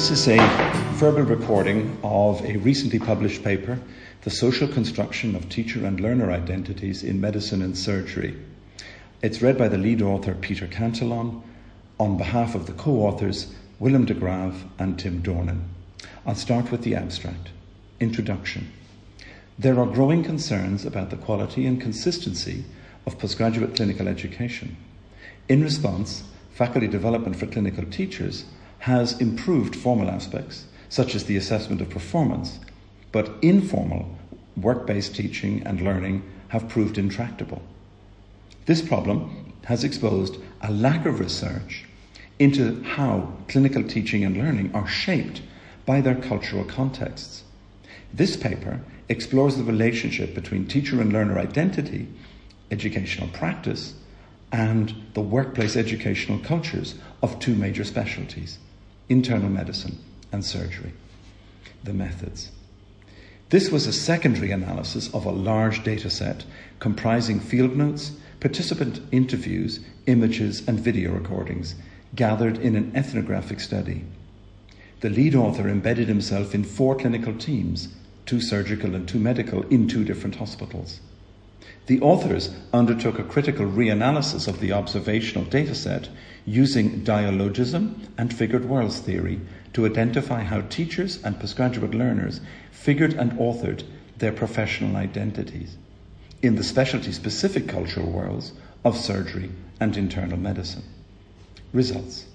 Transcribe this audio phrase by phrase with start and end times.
[0.00, 0.38] This is a
[0.94, 3.78] verbal recording of a recently published paper,
[4.22, 8.34] The Social Construction of Teacher and Learner Identities in Medicine and Surgery.
[9.22, 11.42] It's read by the lead author, Peter Cantillon,
[11.98, 15.64] on behalf of the co authors, Willem de Grave and Tim Dornan.
[16.24, 17.50] I'll start with the abstract.
[18.00, 18.72] Introduction.
[19.58, 22.64] There are growing concerns about the quality and consistency
[23.04, 24.78] of postgraduate clinical education.
[25.46, 28.46] In response, faculty development for clinical teachers
[28.80, 32.58] has improved formal aspects, such as the assessment of performance,
[33.12, 34.18] but informal
[34.56, 37.62] work based teaching and learning have proved intractable.
[38.64, 41.84] This problem has exposed a lack of research
[42.38, 45.42] into how clinical teaching and learning are shaped
[45.84, 47.44] by their cultural contexts.
[48.14, 52.08] This paper explores the relationship between teacher and learner identity,
[52.70, 53.92] educational practice,
[54.50, 58.58] and the workplace educational cultures of two major specialties
[59.10, 59.98] internal medicine
[60.32, 60.92] and surgery.
[61.84, 62.50] The methods.
[63.50, 66.44] This was a secondary analysis of a large data set
[66.78, 71.74] comprising field notes, participant interviews, images, and video recordings
[72.14, 74.04] gathered in an ethnographic study.
[75.00, 77.88] The lead author embedded himself in four clinical teams,
[78.26, 81.00] two surgical and two medical, in two different hospitals.
[81.86, 86.08] The authors undertook a critical reanalysis of the observational dataset
[86.46, 89.40] using dialogism and figured worlds theory
[89.72, 93.84] to identify how teachers and postgraduate learners figured and authored
[94.18, 95.76] their professional identities
[96.42, 98.52] in the specialty specific cultural worlds
[98.84, 100.82] of surgery and internal medicine.
[101.72, 102.26] Results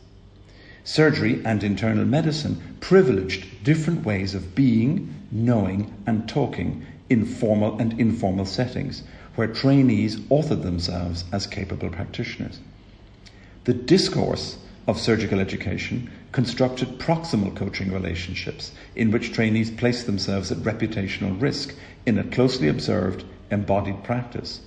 [0.83, 7.99] Surgery and internal medicine privileged different ways of being, knowing, and talking in formal and
[7.99, 9.01] informal settings
[9.35, 12.59] where trainees authored themselves as capable practitioners.
[13.65, 14.57] The discourse
[14.87, 21.73] of surgical education constructed proximal coaching relationships in which trainees placed themselves at reputational risk
[22.05, 24.61] in a closely observed, embodied practice.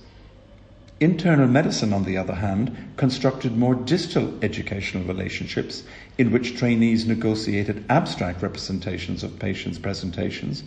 [0.99, 5.83] Internal medicine, on the other hand, constructed more distal educational relationships
[6.17, 10.63] in which trainees negotiated abstract representations of patients' presentations,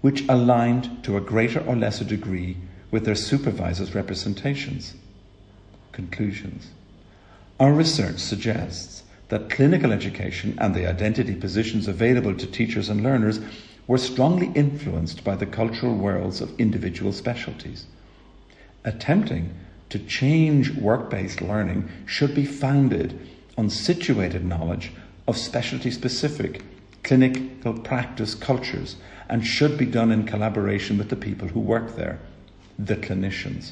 [0.00, 2.56] which aligned to a greater or lesser degree
[2.90, 4.94] with their supervisor's representations.
[5.92, 6.70] Conclusions.
[7.60, 13.38] Our research suggests that clinical education and the identity positions available to teachers and learners
[13.86, 17.86] were strongly influenced by the cultural worlds of individual specialties.
[18.84, 19.54] Attempting
[19.90, 23.18] to change work based learning should be founded
[23.56, 24.90] on situated knowledge
[25.28, 26.62] of specialty specific
[27.04, 28.96] clinical practice cultures
[29.28, 32.18] and should be done in collaboration with the people who work there
[32.78, 33.70] the clinicians.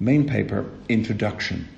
[0.00, 1.68] Main paper Introduction.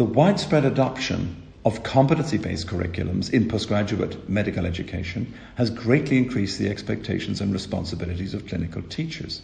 [0.00, 6.70] The widespread adoption of competency based curriculums in postgraduate medical education has greatly increased the
[6.70, 9.42] expectations and responsibilities of clinical teachers.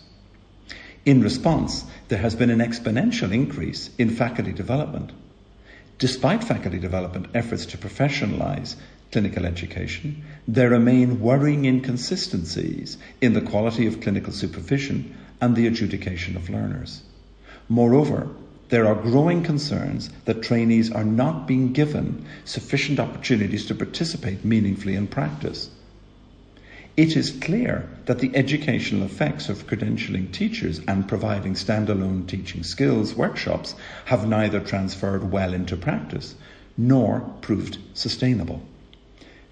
[1.05, 5.13] In response, there has been an exponential increase in faculty development.
[5.99, 8.77] Despite faculty development efforts to professionalize
[9.13, 16.35] clinical education, there remain worrying inconsistencies in the quality of clinical supervision and the adjudication
[16.35, 17.03] of learners.
[17.69, 18.31] Moreover,
[18.69, 24.97] there are growing concerns that trainees are not being given sufficient opportunities to participate meaningfully
[24.97, 25.71] in practice.
[26.97, 33.15] It is clear that the educational effects of credentialing teachers and providing standalone teaching skills
[33.15, 33.75] workshops
[34.07, 36.35] have neither transferred well into practice
[36.77, 38.63] nor proved sustainable.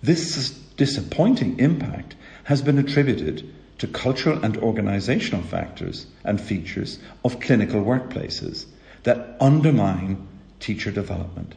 [0.02, 3.48] This disappointing impact has been attributed
[3.78, 8.66] to cultural and organizational factors and features of clinical workplaces
[9.04, 10.26] that undermine
[10.60, 11.54] teacher development.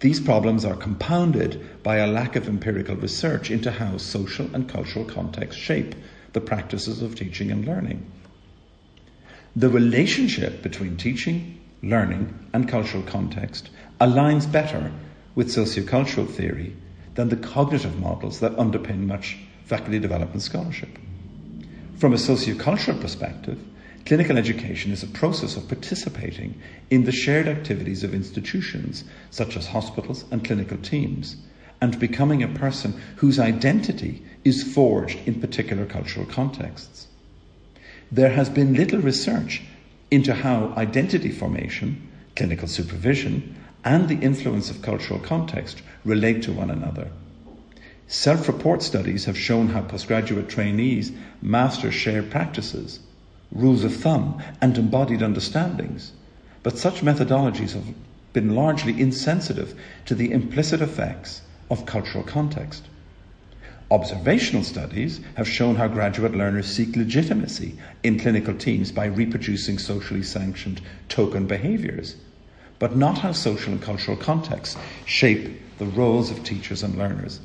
[0.00, 5.04] These problems are compounded by a lack of empirical research into how social and cultural
[5.04, 5.94] contexts shape
[6.32, 8.10] the practices of teaching and learning.
[9.54, 13.68] The relationship between teaching, learning, and cultural context
[14.00, 14.92] aligns better
[15.34, 16.74] with sociocultural theory
[17.14, 20.98] than the cognitive models that underpin much faculty development scholarship.
[21.98, 23.58] From a sociocultural perspective,
[24.06, 26.60] clinical education is a process of participating
[26.90, 31.36] in the shared activities of institutions such as hospitals and clinical teams
[31.80, 37.06] and becoming a person whose identity is forged in particular cultural contexts.
[38.12, 39.62] There has been little research
[40.10, 46.70] into how identity formation, clinical supervision, and the influence of cultural context relate to one
[46.70, 47.10] another.
[48.08, 52.98] Self report studies have shown how postgraduate trainees master shared practices,
[53.52, 56.12] rules of thumb, and embodied understandings,
[56.62, 57.94] but such methodologies have
[58.32, 62.84] been largely insensitive to the implicit effects of cultural context.
[63.90, 70.22] Observational studies have shown how graduate learners seek legitimacy in clinical teams by reproducing socially
[70.22, 72.14] sanctioned token behaviours,
[72.78, 74.76] but not how social and cultural contexts
[75.06, 77.40] shape the roles of teachers and learners.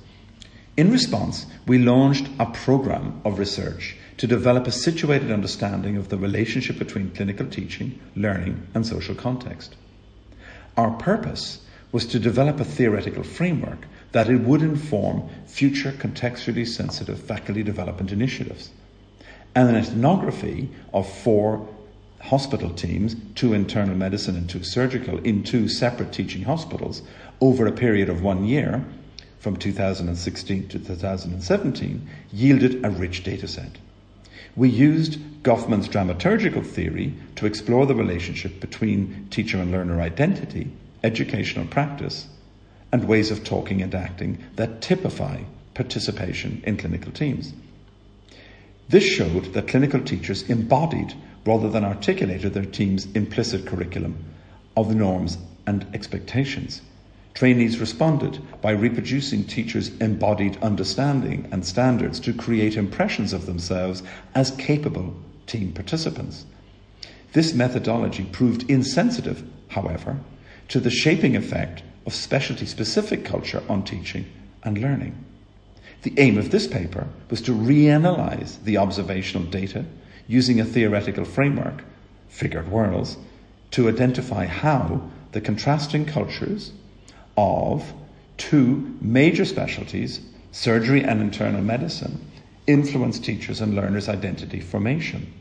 [0.78, 6.18] In response, we launched a programme of research to develop a situated understanding of the
[6.18, 9.76] relationship between clinical teaching, learning, and social context.
[10.78, 17.20] Our purpose was to develop a theoretical framework that it would inform future contextually sensitive
[17.20, 18.70] faculty development initiatives.
[19.54, 21.68] And an ethnography of four
[22.22, 27.02] hospital teams, two internal medicine and two surgical, in two separate teaching hospitals
[27.40, 28.84] over a period of one year,
[29.40, 33.78] from 2016 to 2017, yielded a rich data set.
[34.56, 40.72] We used Goffman's dramaturgical theory to explore the relationship between teacher and learner identity
[41.06, 42.28] educational practice,
[42.92, 45.40] and ways of talking and acting that typify
[45.76, 47.54] participation in clinical teams.
[48.90, 51.14] This showed that clinical teachers embodied
[51.46, 54.24] rather than articulated their team's implicit curriculum
[54.76, 55.38] of norms
[55.68, 56.82] and expectations.
[57.36, 64.02] Trainees responded by reproducing teachers' embodied understanding and standards to create impressions of themselves
[64.34, 65.14] as capable
[65.46, 66.46] team participants.
[67.34, 70.18] This methodology proved insensitive, however,
[70.70, 74.26] to the shaping effect of specialty specific culture on teaching
[74.64, 75.22] and learning.
[76.04, 79.84] The aim of this paper was to reanalyze the observational data
[80.26, 81.84] using a theoretical framework,
[82.30, 83.18] figured worlds,
[83.72, 86.72] to identify how the contrasting cultures
[87.38, 87.94] of
[88.38, 90.22] two major specialties,
[90.52, 92.20] surgery and internal medicine,
[92.68, 95.32] influence teachers' and learners' identity formation.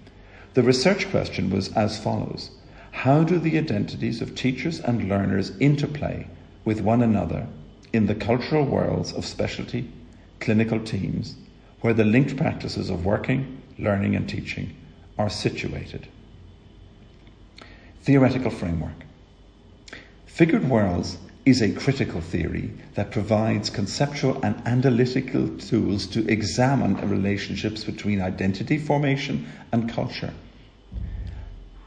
[0.55, 2.51] The research question was as follows
[2.91, 6.27] how do the identities of teachers and learners interplay
[6.65, 7.49] with one another
[7.93, 9.91] in the cultural worlds of specialty
[10.41, 11.35] clinical teams
[11.81, 14.77] where the linked practices of working, learning, and teaching
[15.19, 16.09] are situated?
[18.03, 19.05] Theoretical framework.
[20.27, 27.85] Figured worlds is a critical theory that provides conceptual and analytical tools to examine relationships
[27.85, 30.33] between identity formation and culture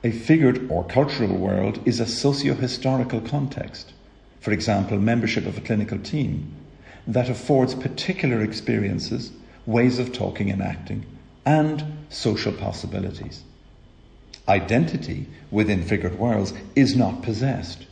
[0.03, 3.93] a figured or cultural world is a socio-historical context,
[4.39, 6.53] for example, membership of a clinical team,
[7.07, 9.31] that affords particular experiences,
[9.65, 11.05] ways of talking and acting,
[11.45, 13.43] and social possibilities.
[14.47, 17.85] Identity within figured worlds is not possessed.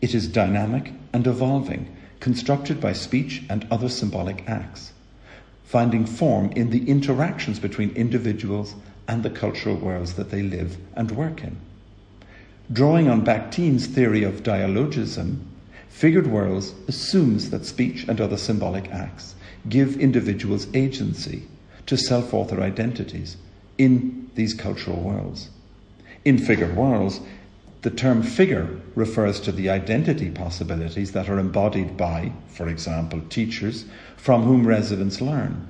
[0.00, 4.92] It is dynamic and evolving, constructed by speech and other symbolic acts,
[5.64, 8.74] finding form in the interactions between individuals
[9.06, 11.56] and the cultural worlds that they live and work in.
[12.70, 15.46] Drawing on Bakhtin's theory of dialogism,
[15.88, 19.34] figured worlds assumes that speech and other symbolic acts
[19.68, 21.48] give individuals agency
[21.86, 23.36] to self author identities
[23.78, 25.48] in these cultural worlds.
[26.24, 27.20] In figured worlds,
[27.82, 33.84] the term figure refers to the identity possibilities that are embodied by, for example, teachers
[34.16, 35.68] from whom residents learn.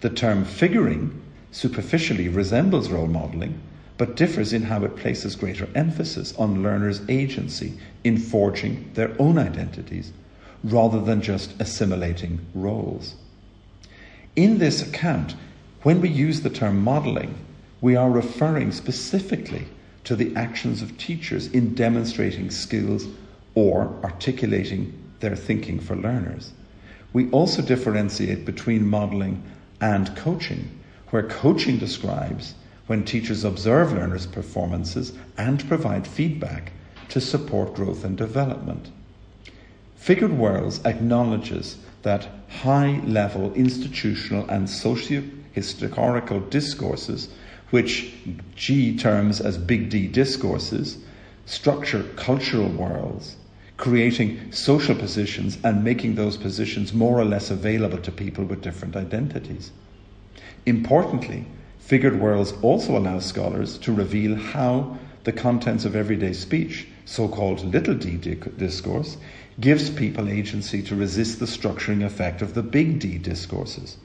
[0.00, 3.60] The term figuring superficially resembles role modelling,
[3.98, 9.36] but differs in how it places greater emphasis on learners' agency in forging their own
[9.36, 10.12] identities
[10.62, 13.16] rather than just assimilating roles.
[14.36, 15.34] In this account,
[15.82, 17.34] when we use the term modelling,
[17.80, 19.66] we are referring specifically
[20.04, 23.06] to the actions of teachers in demonstrating skills
[23.54, 26.52] or articulating their thinking for learners.
[27.12, 29.42] We also differentiate between modelling
[29.80, 30.78] and coaching
[31.10, 32.54] where coaching describes
[32.86, 36.72] when teachers observe learners' performances and provide feedback
[37.10, 38.90] to support growth and development.
[39.94, 47.28] Figured Worlds acknowledges that high level institutional and socio historical discourses,
[47.72, 48.12] which
[48.54, 50.98] Gee terms as big D discourses,
[51.46, 53.36] structure cultural worlds,
[53.78, 58.94] creating social positions and making those positions more or less available to people with different
[58.94, 59.70] identities.
[60.66, 61.46] Importantly,
[61.78, 67.64] Figured Worlds also allow scholars to reveal how the contents of everyday speech, so called
[67.64, 68.16] little d
[68.58, 69.16] discourse,
[69.60, 73.96] gives people agency to resist the structuring effect of the big D discourses.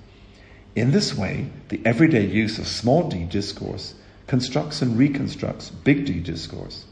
[0.77, 3.95] In this way, the everyday use of small d discourse
[4.27, 6.85] constructs and reconstructs big D discourse.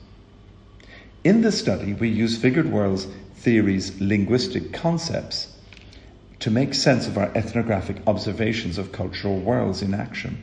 [1.24, 5.50] In this study, we use Figured Worlds theory's linguistic concepts
[6.40, 10.42] to make sense of our ethnographic observations of cultural worlds in action.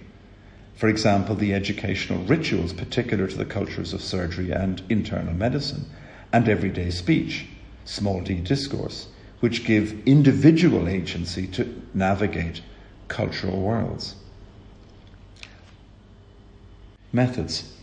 [0.77, 5.87] For example, the educational rituals particular to the cultures of surgery and internal medicine,
[6.33, 7.47] and everyday speech,
[7.85, 9.09] small d discourse,
[9.41, 12.63] which give individual agency to navigate
[13.13, 14.15] cultural worlds.
[17.13, 17.75] Methods.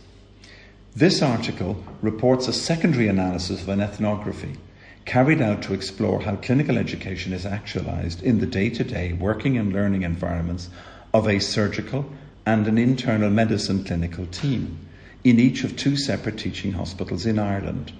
[0.96, 4.56] This article reports a secondary analysis of an ethnography
[5.04, 9.56] carried out to explore how clinical education is actualized in the day to day working
[9.56, 10.68] and learning environments
[11.14, 12.04] of a surgical
[12.44, 14.78] and an internal medicine clinical team
[15.22, 17.92] in each of two separate teaching hospitals in Ireland.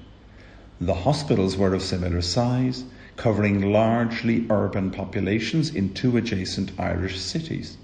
[0.81, 2.83] The hospitals were of similar size,
[3.21, 7.77] covering largely urban populations in two adjacent Irish cities.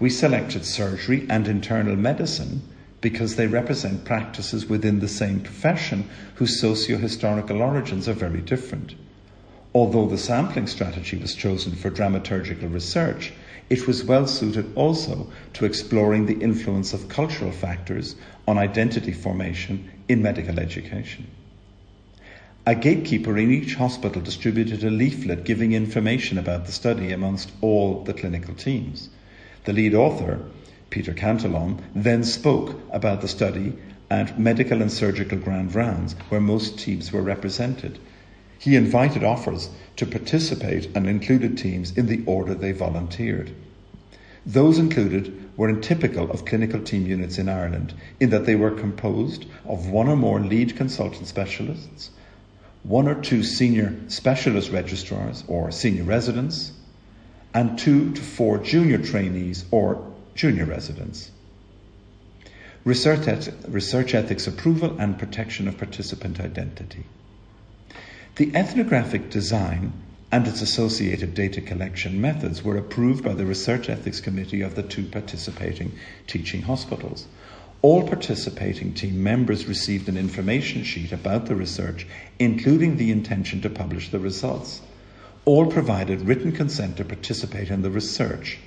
[0.00, 2.62] We selected surgery and internal medicine
[3.02, 8.94] because they represent practices within the same profession whose socio historical origins are very different.
[9.74, 13.34] Although the sampling strategy was chosen for dramaturgical research,
[13.68, 18.16] it was well suited also to exploring the influence of cultural factors
[18.48, 21.26] on identity formation in medical education.
[22.66, 28.04] A gatekeeper in each hospital distributed a leaflet giving information about the study amongst all
[28.04, 29.08] the clinical teams.
[29.64, 30.40] The lead author,
[30.90, 33.72] Peter Cantillon, then spoke about the study
[34.10, 37.98] at medical and surgical grand rounds where most teams were represented.
[38.58, 43.52] He invited offers to participate and included teams in the order they volunteered.
[44.44, 49.46] Those included were typical of clinical team units in Ireland in that they were composed
[49.64, 52.10] of one or more lead consultant specialists,
[52.82, 56.72] one or two senior specialist registrars or senior residents,
[57.52, 61.30] and two to four junior trainees or junior residents.
[62.84, 67.04] Research, et- research ethics approval and protection of participant identity.
[68.36, 69.92] The ethnographic design
[70.32, 74.82] and its associated data collection methods were approved by the Research Ethics Committee of the
[74.82, 75.92] two participating
[76.26, 77.26] teaching hospitals.
[77.82, 82.06] All participating team members received an information sheet about the research,
[82.38, 84.82] including the intention to publish the results.
[85.46, 88.58] All provided written consent to participate in the research.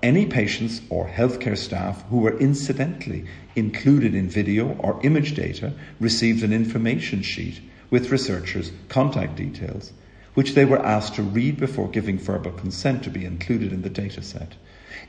[0.00, 3.24] Any patients or healthcare staff who were incidentally
[3.56, 7.60] included in video or image data received an information sheet
[7.90, 9.92] with researchers' contact details,
[10.34, 13.90] which they were asked to read before giving verbal consent to be included in the
[13.90, 14.52] dataset.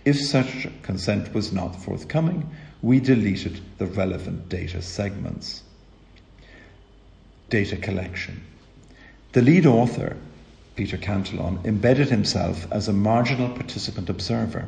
[0.04, 2.50] If such consent was not forthcoming,
[2.82, 5.64] we deleted the relevant data segments.
[7.50, 8.42] Data collection.
[9.34, 10.18] The lead author,
[10.76, 14.68] Peter Cantillon, embedded himself as a marginal participant observer.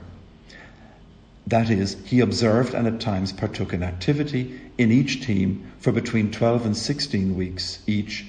[1.48, 6.32] That is, he observed and at times partook in activity in each team for between
[6.32, 8.26] 12 and 16 weeks each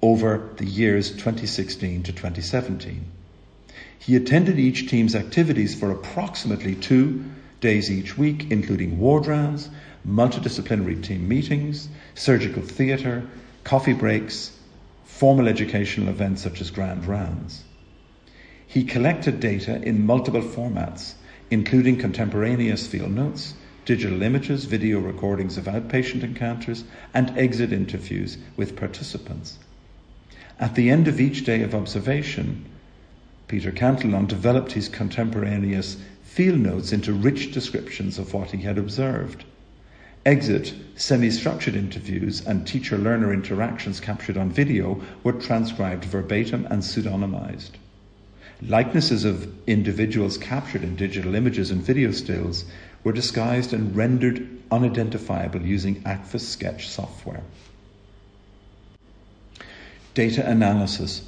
[0.00, 3.04] over the years 2016 to 2017.
[3.98, 7.24] He attended each team's activities for approximately two
[7.66, 9.68] days each week, including ward rounds,
[10.06, 13.26] multidisciplinary team meetings, surgical theatre,
[13.64, 14.56] coffee breaks,
[15.04, 17.64] formal educational events such as grand rounds.
[18.68, 21.14] He collected data in multiple formats
[21.50, 23.54] including contemporaneous field notes,
[23.84, 29.58] digital images, video recordings of outpatient encounters, and exit interviews with participants.
[30.58, 32.64] At the end of each day of observation,
[33.46, 35.96] Peter Cantillon developed his contemporaneous
[36.36, 39.42] field notes into rich descriptions of what he had observed.
[40.26, 46.82] Exit, semi structured interviews, and teacher learner interactions captured on video were transcribed verbatim and
[46.82, 47.70] pseudonymized.
[48.60, 52.66] Likenesses of individuals captured in digital images and video stills
[53.02, 57.44] were disguised and rendered unidentifiable using AKVIS Sketch software.
[60.12, 61.22] Data analysis.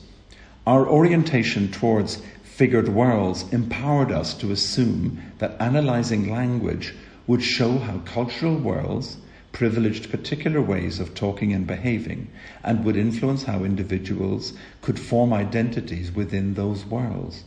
[0.67, 2.21] Our orientation towards
[2.59, 6.93] figured worlds empowered us to assume that analyzing language
[7.25, 9.17] would show how cultural worlds
[9.53, 12.29] privileged particular ways of talking and behaving
[12.65, 17.45] and would influence how individuals could form identities within those worlds.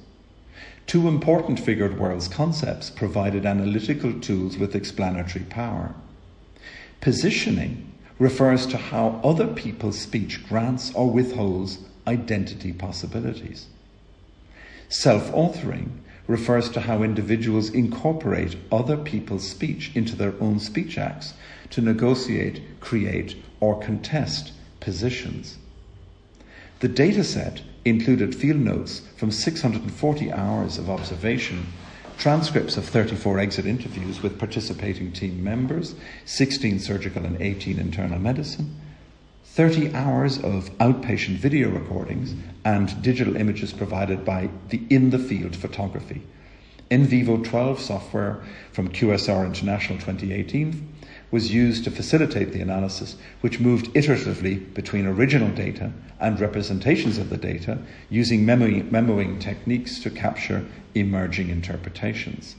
[0.88, 5.94] Two important figured worlds concepts provided analytical tools with explanatory power.
[7.02, 13.68] Positioning refers to how other people's speech grants or withholds identity possibilities.
[14.92, 21.34] Self authoring refers to how individuals incorporate other people's speech into their own speech acts
[21.70, 25.58] to negotiate, create, or contest positions.
[26.82, 31.68] The dataset included field notes from 640 hours of observation,
[32.18, 35.96] transcripts of 34 exit interviews with participating team members,
[36.26, 38.76] 16 surgical and 18 internal medicine,
[39.54, 45.54] 30 hours of outpatient video recordings, and digital images provided by the in the field
[45.58, 46.22] photography.
[46.90, 48.42] NVivo 12 software
[48.72, 50.88] from QSR International 2018
[51.32, 55.92] was used to facilitate the analysis, which moved iteratively between original data
[56.22, 57.78] and representations of the data
[58.10, 60.66] using memoing, techniques to capture
[60.96, 62.56] emerging interpretations.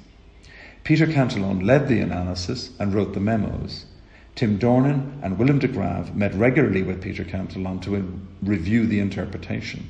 [0.85, 3.87] Peter Cantillon led the analysis and wrote the memos.
[4.35, 9.89] Tim Dornan and Willem de Grave met regularly with Peter Cantillon to review the interpretation.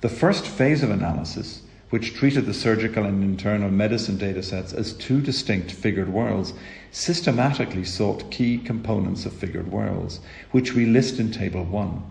[0.00, 5.20] The first phase of analysis, which treated the surgical and internal medicine datasets as two
[5.20, 6.52] distinct figured worlds,
[6.90, 10.18] systematically sought key components of figured worlds,
[10.50, 12.02] which we list in Table 1.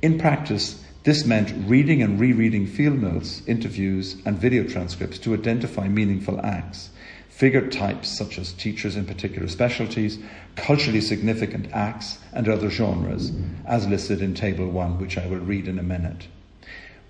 [0.00, 5.86] In practice, this meant reading and rereading field notes, interviews, and video transcripts to identify
[5.86, 6.90] meaningful acts,
[7.36, 10.18] figure types such as teachers in particular specialties,
[10.54, 13.30] culturally significant acts, and other genres,
[13.66, 16.28] as listed in Table 1, which I will read in a minute.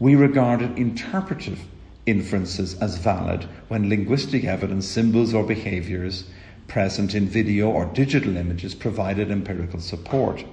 [0.00, 1.60] We regarded interpretive
[2.06, 6.24] inferences as valid when linguistic evidence, symbols, or behaviours
[6.66, 10.44] present in video or digital images provided empirical support.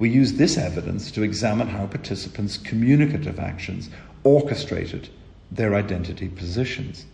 [0.00, 3.88] We used this evidence to examine how participants' communicative actions
[4.24, 5.10] orchestrated
[5.52, 7.06] their identity positions.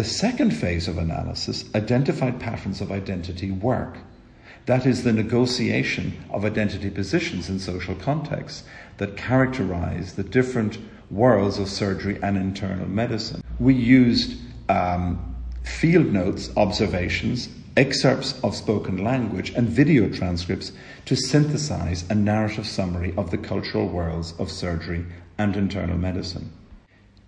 [0.00, 3.98] The second phase of analysis identified patterns of identity work.
[4.64, 8.62] That is the negotiation of identity positions in social contexts
[8.96, 10.78] that characterize the different
[11.10, 13.44] worlds of surgery and internal medicine.
[13.58, 14.40] We used
[14.70, 20.72] um, field notes, observations, excerpts of spoken language, and video transcripts
[21.04, 25.04] to synthesize a narrative summary of the cultural worlds of surgery
[25.36, 26.50] and internal medicine.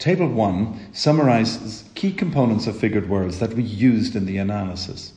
[0.02, 5.12] Table 1 summarizes key components of figured worlds that we used in the analysis.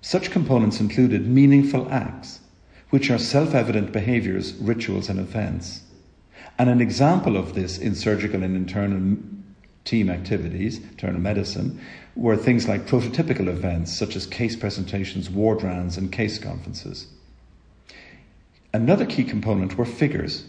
[0.00, 2.40] Such components included meaningful acts,
[2.88, 5.82] which are self evident behaviors, rituals, and events.
[6.58, 9.18] And an example of this in surgical and internal
[9.84, 11.78] team activities, internal medicine,
[12.16, 17.08] were things like prototypical events such as case presentations, ward rounds, and case conferences.
[18.72, 20.46] Another key component were figures,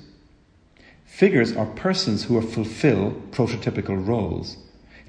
[1.15, 4.57] Figures are persons who fulfill prototypical roles.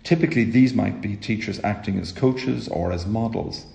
[0.05, 3.66] Typically, these might be teachers acting as coaches or as models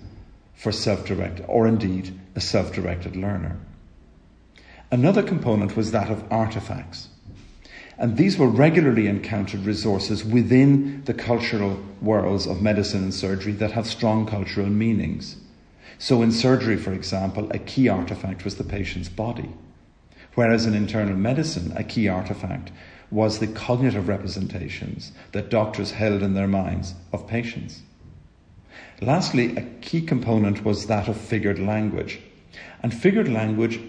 [0.53, 3.59] for self directed, or indeed a self directed learner.
[4.89, 7.09] Another component was that of artifacts.
[7.97, 13.73] And these were regularly encountered resources within the cultural worlds of medicine and surgery that
[13.73, 15.35] have strong cultural meanings.
[15.99, 19.49] So, in surgery, for example, a key artifact was the patient's body.
[20.35, 22.71] Whereas in internal medicine, a key artifact
[23.09, 27.81] was the cognitive representations that doctors held in their minds of patients.
[29.01, 32.21] Lastly, a key component was that of figured language.
[32.81, 33.79] And figured language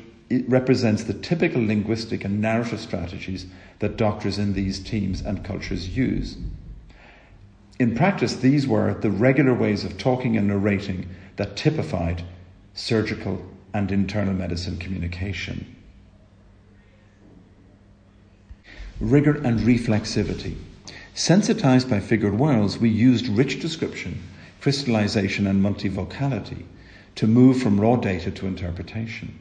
[0.48, 3.46] represents the typical linguistic and narrative strategies
[3.78, 6.36] that doctors in these teams and cultures use.
[7.78, 12.22] In practice, these were the regular ways of talking and narrating that typified
[12.74, 15.76] surgical and internal medicine communication.
[19.02, 20.56] Rigor and reflexivity.
[21.14, 24.22] Sensitized by figured worlds, we used rich description,
[24.60, 26.64] crystallization, and multivocality
[27.16, 29.38] to move from raw data to interpretation.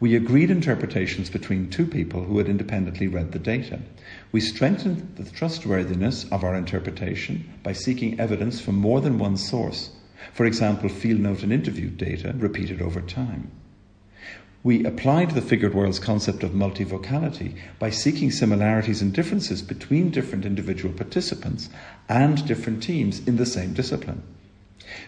[0.00, 3.80] We agreed interpretations between two people who had independently read the data.
[4.32, 9.90] We strengthened the trustworthiness of our interpretation by seeking evidence from more than one source,
[10.32, 13.50] for example, field note and interview data repeated over time.
[14.64, 20.44] We applied the figured worlds concept of multivocality by seeking similarities and differences between different
[20.44, 21.70] individual participants
[22.08, 24.22] and different teams in the same discipline.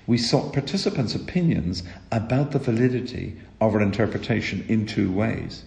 [0.07, 1.83] We sought participants' opinions
[2.13, 5.65] about the validity of our interpretation in two ways.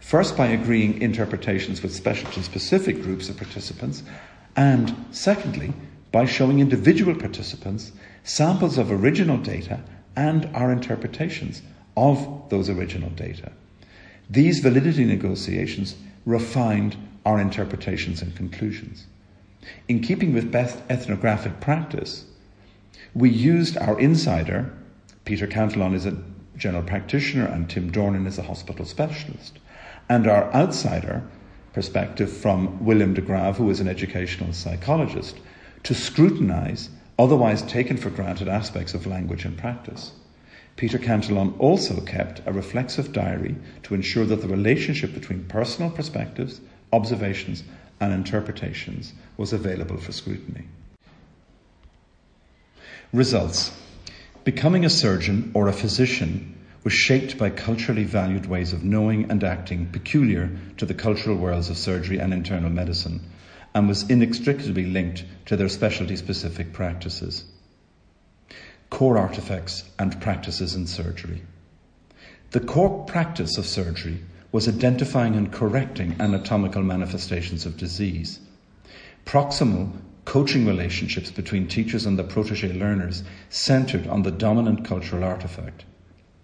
[0.00, 4.02] First, by agreeing interpretations with specialty specific groups of participants,
[4.56, 5.72] and secondly,
[6.10, 9.80] by showing individual participants samples of original data
[10.16, 11.62] and our interpretations
[11.96, 13.52] of those original data.
[14.28, 19.06] These validity negotiations refined our interpretations and conclusions.
[19.88, 22.24] In keeping with best ethnographic practice,
[23.14, 24.72] we used our insider,
[25.24, 26.16] Peter Cantillon is a
[26.56, 29.58] general practitioner and Tim Dornan is a hospital specialist,
[30.08, 31.22] and our outsider
[31.72, 35.38] perspective from William de Grave, who is an educational psychologist,
[35.82, 40.12] to scrutinize otherwise taken for granted aspects of language and practice.
[40.76, 46.60] Peter Cantillon also kept a reflexive diary to ensure that the relationship between personal perspectives,
[46.92, 47.62] observations,
[48.00, 50.64] and interpretations was available for scrutiny.
[53.12, 53.70] Results
[54.42, 59.42] Becoming a surgeon or a physician was shaped by culturally valued ways of knowing and
[59.42, 63.20] acting peculiar to the cultural worlds of surgery and internal medicine,
[63.74, 67.44] and was inextricably linked to their specialty specific practices.
[68.94, 71.42] Core artifacts and practices in surgery.
[72.52, 74.20] The core practice of surgery
[74.52, 78.38] was identifying and correcting anatomical manifestations of disease.
[79.26, 79.90] Proximal
[80.26, 85.84] coaching relationships between teachers and their protege learners centered on the dominant cultural artifact,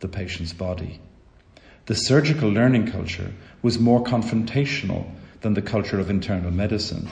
[0.01, 0.99] the patient's body.
[1.87, 3.33] The surgical learning culture
[3.63, 5.09] was more confrontational
[5.43, 7.09] than the culture of internal medicine.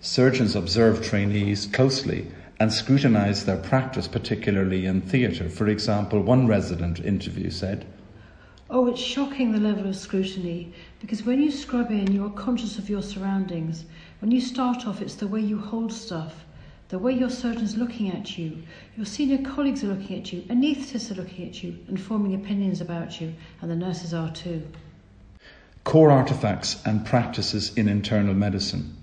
[0.00, 2.28] Surgeons observed trainees closely
[2.60, 5.48] and scrutinize their practice, particularly in theatre.
[5.48, 7.86] For example, one resident interview said,
[8.70, 12.76] Oh, it's shocking the level of scrutiny because when you scrub in, you are conscious
[12.78, 13.86] of your surroundings.
[14.20, 16.44] When you start off, it's the way you hold stuff,
[16.88, 18.62] the way your surgeon's looking at you,
[18.94, 22.82] your senior colleagues are looking at you, anaesthetists are looking at you and forming opinions
[22.82, 24.62] about you, and the nurses are too.
[25.84, 28.97] Core artifacts and practices in internal medicine.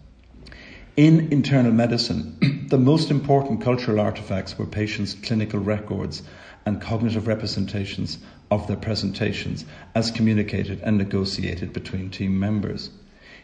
[0.98, 2.38] In internal medicine,
[2.70, 6.24] the most important cultural artifacts were patients' clinical records
[6.66, 8.18] and cognitive representations
[8.50, 12.92] of their presentations as communicated and negotiated between team members.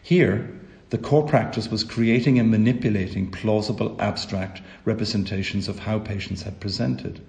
[0.02, 0.50] Here,
[0.88, 7.20] the core practice was creating and manipulating plausible abstract representations of how patients had presented.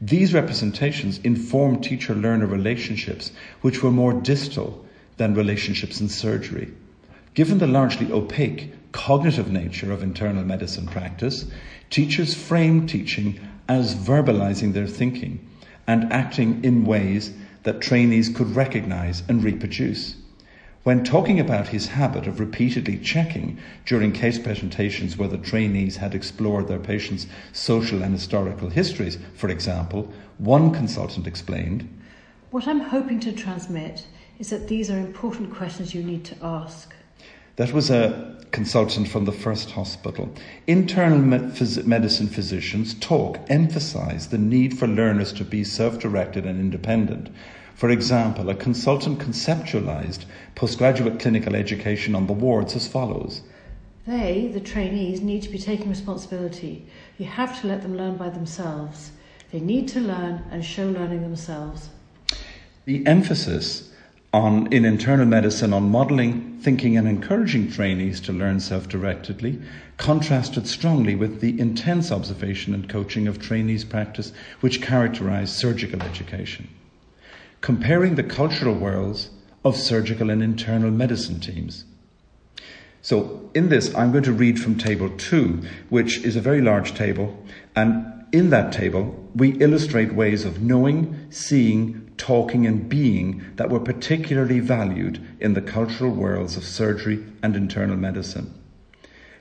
[0.00, 4.86] These representations informed teacher learner relationships, which were more distal
[5.18, 6.72] than relationships in surgery.
[7.34, 11.44] Given the largely opaque cognitive nature of internal medicine practice,
[11.90, 15.38] teachers frame teaching as verbalizing their thinking
[15.86, 20.16] and acting in ways that trainees could recognize and reproduce.
[20.82, 26.66] When talking about his habit of repeatedly checking during case presentations whether trainees had explored
[26.66, 31.86] their patients' social and historical histories, for example, one consultant explained
[32.50, 34.06] What I'm hoping to transmit
[34.38, 36.94] is that these are important questions you need to ask.
[37.56, 40.32] That was a consultant from the first hospital.
[40.66, 47.28] Internal medicine physicians talk, emphasize the need for learners to be self directed and independent.
[47.74, 53.42] For example, a consultant conceptualized postgraduate clinical education on the wards as follows.
[54.06, 56.86] They, the trainees, need to be taking responsibility.
[57.18, 59.10] You have to let them learn by themselves.
[59.52, 61.90] They need to learn and show learning themselves.
[62.84, 63.85] The emphasis
[64.36, 69.62] on, in internal medicine on modelling, thinking, and encouraging trainees to learn self directedly
[69.96, 76.68] contrasted strongly with the intense observation and coaching of trainees' practice which characterised surgical education.
[77.62, 79.30] Comparing the cultural worlds
[79.64, 81.84] of surgical and internal medicine teams.
[83.00, 86.94] So, in this, I'm going to read from Table 2, which is a very large
[86.94, 87.42] table,
[87.74, 93.80] and in that table, we illustrate ways of knowing, seeing, talking, and being that were
[93.80, 98.52] particularly valued in the cultural worlds of surgery and internal medicine.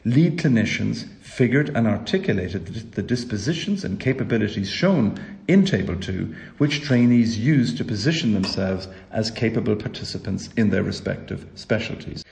[0.04, 7.40] Lead clinicians figured and articulated the dispositions and capabilities shown in Table 2, which trainees
[7.40, 12.24] used to position themselves as capable participants in their respective specialties.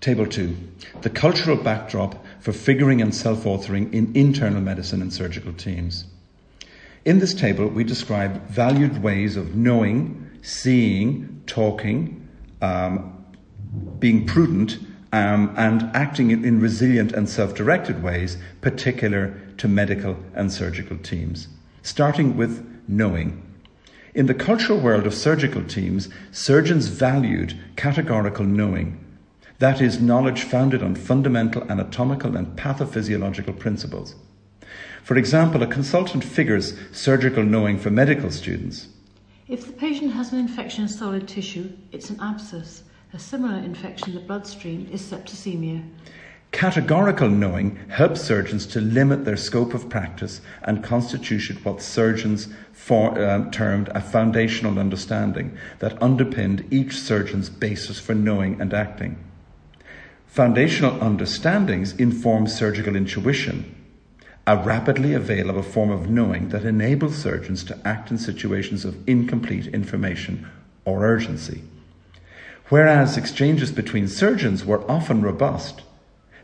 [0.00, 0.56] Table 2
[1.02, 6.04] The cultural backdrop for figuring and self authoring in internal medicine and surgical teams.
[7.06, 12.28] In this table, we describe valued ways of knowing, seeing, talking,
[12.60, 13.24] um,
[14.00, 14.80] being prudent,
[15.12, 21.46] um, and acting in resilient and self directed ways, particular to medical and surgical teams.
[21.82, 23.40] Starting with knowing.
[24.12, 28.98] In the cultural world of surgical teams, surgeons valued categorical knowing.
[29.60, 34.16] That is, knowledge founded on fundamental anatomical and pathophysiological principles.
[35.06, 38.88] For example, a consultant figures surgical knowing for medical students.
[39.46, 42.82] If the patient has an infection in solid tissue, it's an abscess.
[43.12, 45.88] A similar infection in the bloodstream is septicemia.
[46.50, 53.16] Categorical knowing helps surgeons to limit their scope of practice and constituted what surgeons for,
[53.16, 59.24] uh, termed a foundational understanding that underpinned each surgeon's basis for knowing and acting.
[60.26, 63.72] Foundational understandings inform surgical intuition,
[64.46, 69.66] a rapidly available form of knowing that enables surgeons to act in situations of incomplete
[69.66, 70.46] information
[70.84, 71.62] or urgency.
[72.68, 75.82] Whereas exchanges between surgeons were often robust,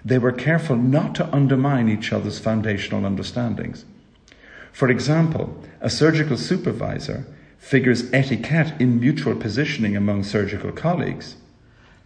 [0.04, 3.84] they were careful not to undermine each other's foundational understandings.
[4.72, 7.24] For example, a surgical supervisor
[7.58, 11.36] figures etiquette in mutual positioning among surgical colleagues.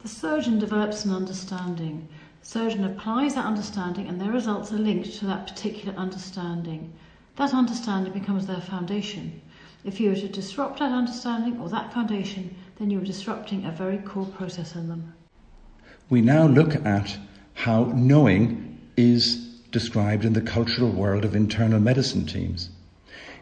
[0.03, 2.09] The surgeon develops an understanding
[2.47, 6.93] surgeon applies that understanding and their results are linked to that particular understanding.
[7.35, 9.43] That understanding becomes their foundation.
[9.85, 13.73] If you were to disrupt that understanding or that foundation, then you are disrupting a
[13.73, 15.13] very core process in them.
[16.09, 17.19] We now look at
[17.55, 19.39] how knowing is
[19.73, 22.71] described in the cultural world of internal medicine teams.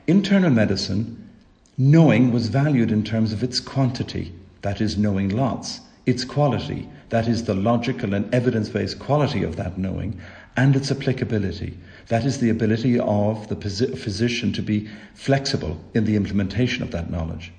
[0.07, 1.29] Internal medicine,
[1.77, 7.29] knowing was valued in terms of its quantity, that is, knowing lots, its quality, that
[7.29, 10.21] is, the logical and evidence based quality of that knowing,
[10.57, 11.77] and its applicability,
[12.09, 17.11] that is, the ability of the physician to be flexible in the implementation of that
[17.11, 17.53] knowledge.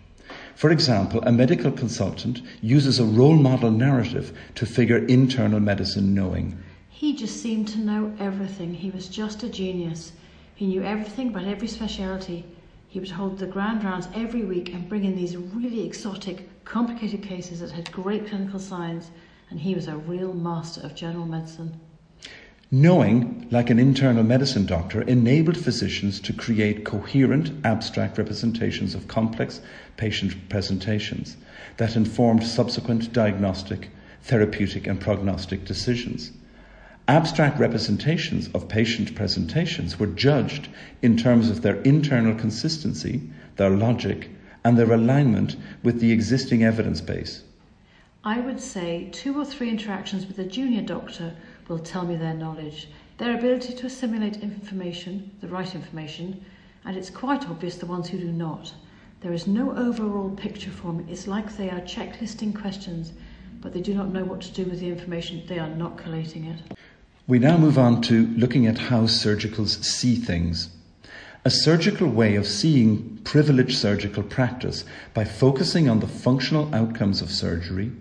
[0.56, 6.58] For example, a medical consultant uses a role model narrative to figure internal medicine knowing.
[6.90, 8.74] He just seemed to know everything.
[8.74, 10.14] He was just a genius.
[10.56, 12.46] He knew everything about every speciality.
[12.88, 17.22] He would hold the grand rounds every week and bring in these really exotic, complicated
[17.22, 19.12] cases that had great clinical signs,
[19.50, 21.80] and he was a real master of general medicine.
[22.72, 29.62] Knowing, like an internal medicine doctor, enabled physicians to create coherent, abstract representations of complex
[29.98, 31.38] patient presentations
[31.78, 33.90] that informed subsequent diagnostic,
[34.24, 36.32] therapeutic, and prognostic decisions.
[37.08, 40.68] Abstract representations of patient presentations were judged
[41.04, 43.22] in terms of their internal consistency,
[43.58, 44.30] their logic,
[44.64, 47.44] and their alignment with the existing evidence base.
[48.28, 51.36] I would say two or three interactions with a junior doctor
[51.68, 52.88] will tell me their knowledge,
[53.20, 56.44] their ability to assimilate information, the right information,
[56.86, 58.74] and it's quite obvious the ones who do not.
[59.22, 61.06] There is no overall picture for me.
[61.08, 63.14] It's like they are checklisting questions,
[63.62, 65.44] but they do not know what to do with the information.
[65.46, 66.80] They are not collating it.
[67.28, 70.70] We now move on to looking at how surgicals see things.
[71.44, 74.84] A surgical way of seeing privileged surgical practice
[75.14, 77.92] by focusing on the functional outcomes of surgery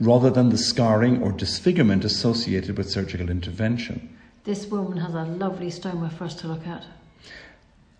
[0.00, 4.16] rather than the scarring or disfigurement associated with surgical intervention.
[4.44, 6.84] This woman has a lovely stoma for us to look at.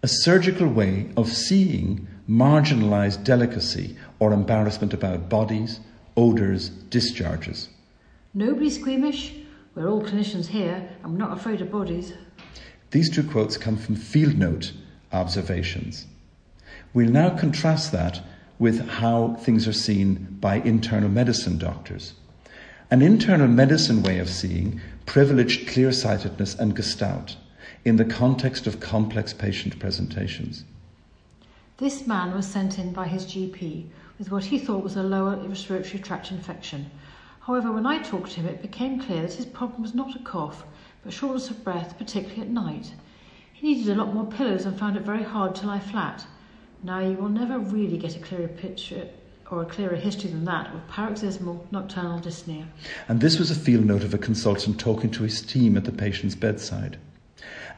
[0.02, 5.80] A surgical way of seeing marginalized delicacy or embarrassment about bodies,
[6.16, 7.68] odours, discharges.
[8.34, 9.34] Nobody squeamish?
[9.74, 12.14] We're all clinicians here and we're not afraid of bodies.
[12.90, 14.72] These two quotes come from field note
[15.12, 16.06] observations.
[16.94, 18.20] We'll now contrast that
[18.62, 22.12] with how things are seen by internal medicine doctors.
[22.92, 27.36] An internal medicine way of seeing privileged clear-sightedness and gestalt
[27.84, 30.62] in the context of complex patient presentations.
[31.78, 35.34] This man was sent in by his GP with what he thought was a lower
[35.48, 36.88] respiratory tract infection
[37.40, 40.20] However, when I talked to him, it became clear that his problem was not a
[40.20, 40.64] cough,
[41.02, 42.92] but shortness of breath, particularly at night.
[43.52, 46.24] He needed a lot more pillows and found it very hard to lie flat.
[46.84, 49.08] Now, you will never really get a clearer picture
[49.50, 52.66] or a clearer history than that of paroxysmal nocturnal dyspnea.
[53.06, 55.92] And this was a field note of a consultant talking to his team at the
[55.92, 56.98] patient's bedside.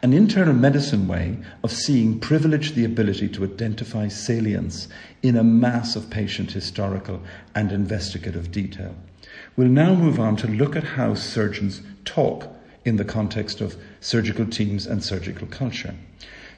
[0.02, 4.88] An internal medicine way of seeing privileged the ability to identify salience
[5.22, 7.20] in a mass of patient historical
[7.54, 8.94] and investigative detail.
[9.56, 12.48] We'll now move on to look at how surgeons talk
[12.84, 15.94] in the context of surgical teams and surgical culture.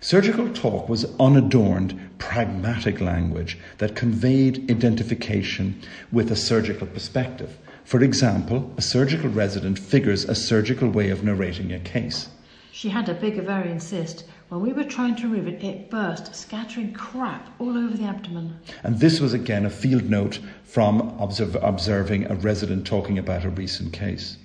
[0.01, 5.81] Surgical talk was unadorned, pragmatic language that conveyed identification
[6.13, 7.59] with a surgical perspective.
[7.85, 12.29] For example, a surgical resident figures a surgical way of narrating a case.
[12.73, 16.35] She had a big ovarian cyst when we were trying to remove it, it burst,
[16.35, 18.57] scattering crap all over the abdomen.
[18.85, 23.51] And this was again a field note from observe, observing a resident talking about a
[23.51, 24.37] recent case.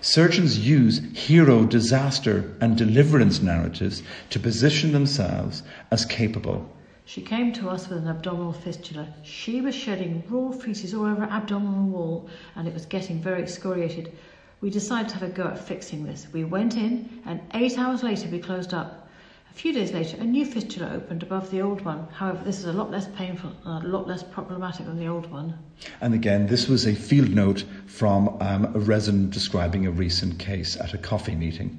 [0.00, 6.68] Surgeons use hero, disaster, and deliverance narratives to position themselves as capable.
[7.04, 9.08] She came to us with an abdominal fistula.
[9.22, 13.42] She was shedding raw feces all over her abdominal wall and it was getting very
[13.42, 14.12] excoriated.
[14.60, 16.28] We decided to have a go at fixing this.
[16.32, 18.99] We went in and eight hours later we closed up.
[19.50, 22.06] A few days later, a new fistula opened above the old one.
[22.12, 25.30] However, this is a lot less painful and a lot less problematic than the old
[25.30, 25.58] one.
[26.00, 30.76] And again, this was a field note from um, a resident describing a recent case
[30.76, 31.78] at a coffee meeting.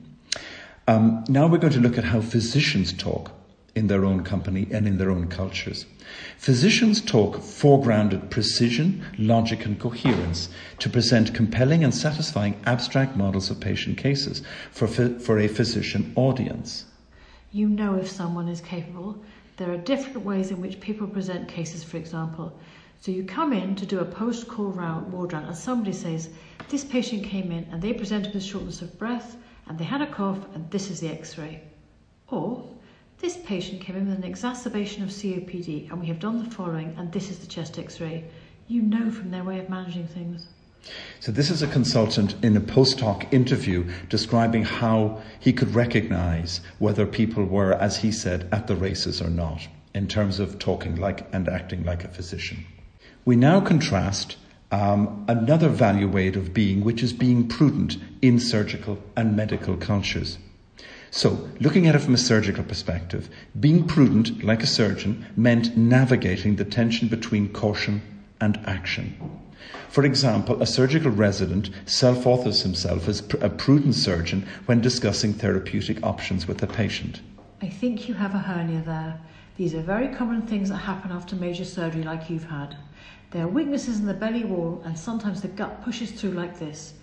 [0.88, 3.32] Um, now we're going to look at how physicians talk
[3.74, 5.86] in their own company and in their own cultures.
[6.38, 13.62] Physicians talk foregrounded precision, logic, and coherence to present compelling and satisfying abstract models of
[13.62, 16.86] patient cases for, for a physician audience.
[17.54, 19.22] You know if someone is capable.
[19.58, 22.58] There are different ways in which people present cases, for example.
[23.02, 26.30] So you come in to do a post-call round, ward round and somebody says,
[26.70, 29.36] this patient came in and they presented with shortness of breath
[29.68, 31.62] and they had a cough and this is the x-ray.
[32.30, 32.64] Or,
[33.20, 36.96] this patient came in with an exacerbation of COPD and we have done the following
[36.98, 38.24] and this is the chest x-ray.
[38.68, 40.48] You know from their way of managing things.
[41.20, 46.62] So, this is a consultant in a post hoc interview describing how he could recognize
[46.80, 50.96] whether people were, as he said, at the races or not, in terms of talking
[50.96, 52.66] like and acting like a physician.
[53.26, 54.38] We now contrast
[54.72, 60.40] um, another value weight of being, which is being prudent in surgical and medical cultures.
[61.12, 66.56] So, looking at it from a surgical perspective, being prudent, like a surgeon, meant navigating
[66.56, 68.02] the tension between caution
[68.40, 69.41] and action.
[69.92, 76.02] For example, a surgical resident self authors himself as a prudent surgeon when discussing therapeutic
[76.02, 77.20] options with a patient.
[77.62, 79.20] I think you have a hernia there.
[79.58, 82.78] These are very common things that happen after major surgery, like you've had.
[83.32, 86.94] There are weaknesses in the belly wall, and sometimes the gut pushes through like this.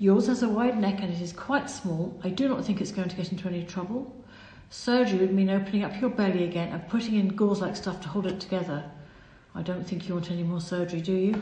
[0.00, 2.20] Yours has a wide neck and it is quite small.
[2.24, 4.12] I do not think it's going to get into any trouble.
[4.68, 8.08] Surgery would mean opening up your belly again and putting in gauze like stuff to
[8.08, 8.90] hold it together.
[9.54, 11.40] I don't think you want any more surgery, do you?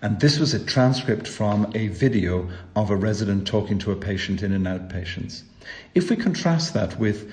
[0.00, 4.42] And this was a transcript from a video of a resident talking to a patient
[4.42, 5.42] in an outpatients.
[5.94, 7.32] If we contrast that with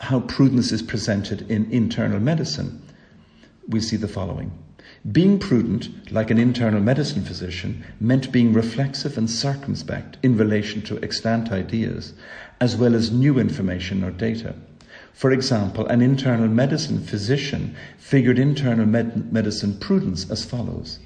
[0.00, 2.82] how prudence is presented in internal medicine,
[3.68, 4.52] we see the following.
[5.12, 11.02] Being prudent, like an internal medicine physician, meant being reflexive and circumspect in relation to
[11.02, 12.12] extant ideas,
[12.60, 14.54] as well as new information or data.
[15.14, 20.98] For example, an internal medicine physician figured internal med- medicine prudence as follows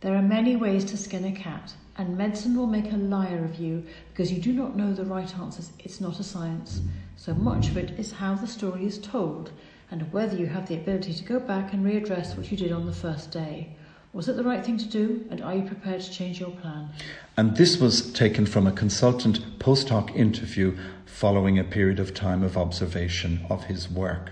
[0.00, 3.56] There are many ways to skin a cat, and medicine will make a liar of
[3.56, 5.72] you because you do not know the right answers.
[5.80, 6.80] It's not a science.
[7.16, 9.50] So much of it is how the story is told
[9.90, 12.86] and whether you have the ability to go back and readdress what you did on
[12.86, 13.74] the first day.
[14.12, 16.90] Was it the right thing to do, and are you prepared to change your plan?
[17.36, 22.44] And this was taken from a consultant post hoc interview following a period of time
[22.44, 24.30] of observation of his work.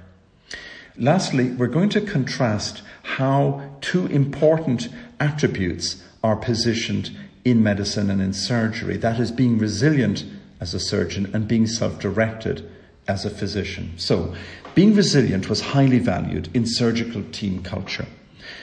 [0.98, 4.88] Lastly, we're going to contrast how two important
[5.20, 7.10] attributes are positioned
[7.44, 10.24] in medicine and in surgery that is, being resilient
[10.60, 12.68] as a surgeon and being self directed
[13.08, 13.92] as a physician.
[13.96, 14.34] So,
[14.74, 18.06] being resilient was highly valued in surgical team culture.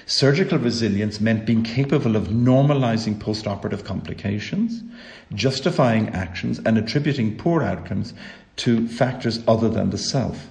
[0.06, 4.82] Surgical resilience meant being capable of normalizing postoperative complications,
[5.34, 8.14] justifying actions, and attributing poor outcomes
[8.58, 10.50] to factors other than the self.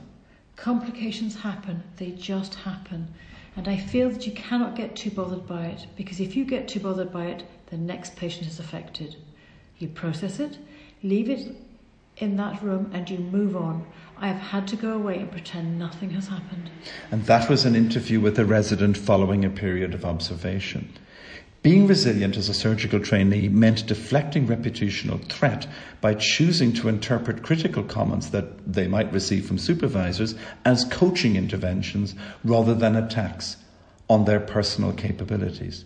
[0.57, 3.09] Complications happen, they just happen.
[3.57, 6.69] And I feel that you cannot get too bothered by it because if you get
[6.69, 9.17] too bothered by it, the next patient is affected.
[9.79, 10.59] You process it,
[11.03, 11.55] leave it
[12.17, 13.87] in that room and you move on.
[14.17, 16.71] I have had to go away and pretend nothing has happened.
[17.11, 20.93] And that was an interview with a resident following a period of observation.
[21.63, 25.69] Being resilient as a surgical trainee meant deflecting reputational threat
[26.01, 32.17] by choosing to interpret critical comments that they might receive from supervisors as coaching interventions
[32.43, 33.59] rather than attacks
[34.11, 35.85] on their personal capabilities.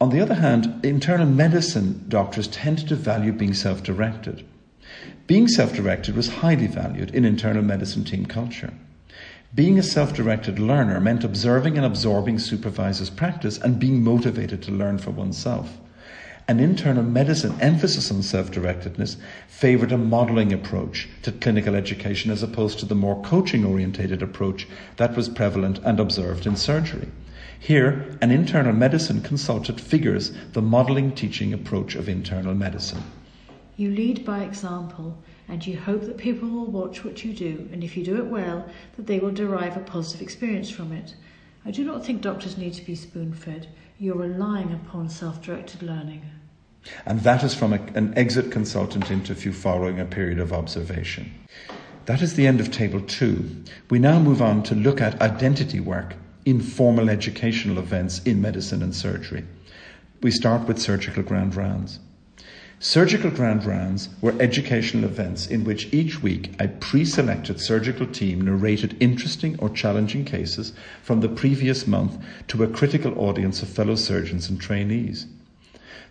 [0.00, 4.46] On the other hand, internal medicine doctors tended to value being self directed.
[5.26, 8.72] Being self directed was highly valued in internal medicine team culture.
[9.52, 14.70] Being a self directed learner meant observing and absorbing supervisors' practice and being motivated to
[14.70, 15.76] learn for oneself.
[16.46, 19.16] An internal medicine emphasis on self directedness
[19.48, 24.68] favoured a modelling approach to clinical education as opposed to the more coaching orientated approach
[24.98, 27.08] that was prevalent and observed in surgery.
[27.58, 33.02] Here, an internal medicine consultant figures the modelling teaching approach of internal medicine.
[33.76, 35.18] You lead by example,
[35.50, 38.26] and you hope that people will watch what you do, and if you do it
[38.26, 41.14] well, that they will derive a positive experience from it.
[41.64, 43.68] I do not think doctors need to be spoon fed.
[43.98, 46.22] You're relying upon self directed learning.
[47.04, 51.34] And that is from a, an exit consultant interview following a period of observation.
[52.06, 53.64] That is the end of table two.
[53.90, 56.14] We now move on to look at identity work
[56.46, 59.44] in formal educational events in medicine and surgery.
[60.22, 61.98] We start with surgical grand rounds.
[62.82, 68.40] Surgical grand rounds were educational events in which each week a pre selected surgical team
[68.40, 72.16] narrated interesting or challenging cases from the previous month
[72.48, 75.26] to a critical audience of fellow surgeons and trainees.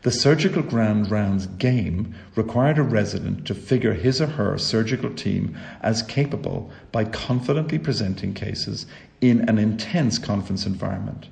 [0.03, 5.58] The surgical grand rounds game required a resident to figure his or her surgical team
[5.82, 8.86] as capable by confidently presenting cases
[9.21, 11.29] in an intense conference environment.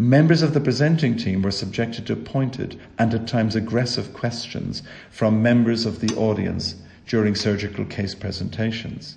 [0.00, 5.42] Members of the presenting team were subjected to pointed and at times aggressive questions from
[5.42, 6.76] members of the audience
[7.08, 9.16] during surgical case presentations.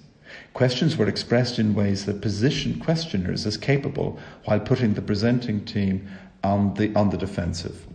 [0.55, 6.09] Questions were expressed in ways that positioned questioners as capable while putting the presenting team
[6.43, 7.85] on the, on the defensive.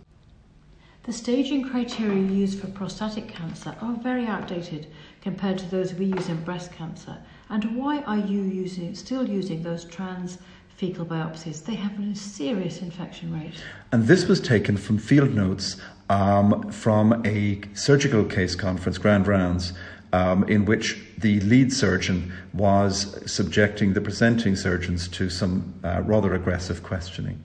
[1.03, 4.87] The staging criteria used for prostatic cancer are very outdated
[5.21, 7.17] compared to those we use in breast cancer.
[7.49, 10.37] And why are you using, still using those trans
[10.77, 13.55] fecal biopsies, they have a serious infection rate.
[13.91, 15.77] And this was taken from field notes
[16.09, 19.73] um, from a surgical case conference, Grand Rounds,
[20.13, 26.35] um, in which the lead surgeon was subjecting the presenting surgeons to some uh, rather
[26.35, 27.43] aggressive questioning.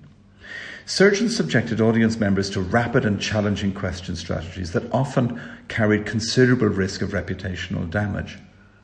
[0.85, 7.01] Surgeons subjected audience members to rapid and challenging question strategies that often carried considerable risk
[7.01, 8.39] of reputational damage.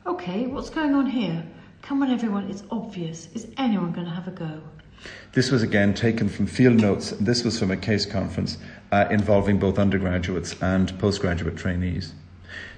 [0.07, 1.45] Okay, what's going on here?
[1.81, 3.29] Come on, everyone, it's obvious.
[3.33, 4.61] Is anyone going to have a go?
[5.31, 7.11] This was again taken from field notes.
[7.19, 8.57] This was from a case conference
[8.91, 12.13] uh, involving both undergraduates and postgraduate trainees.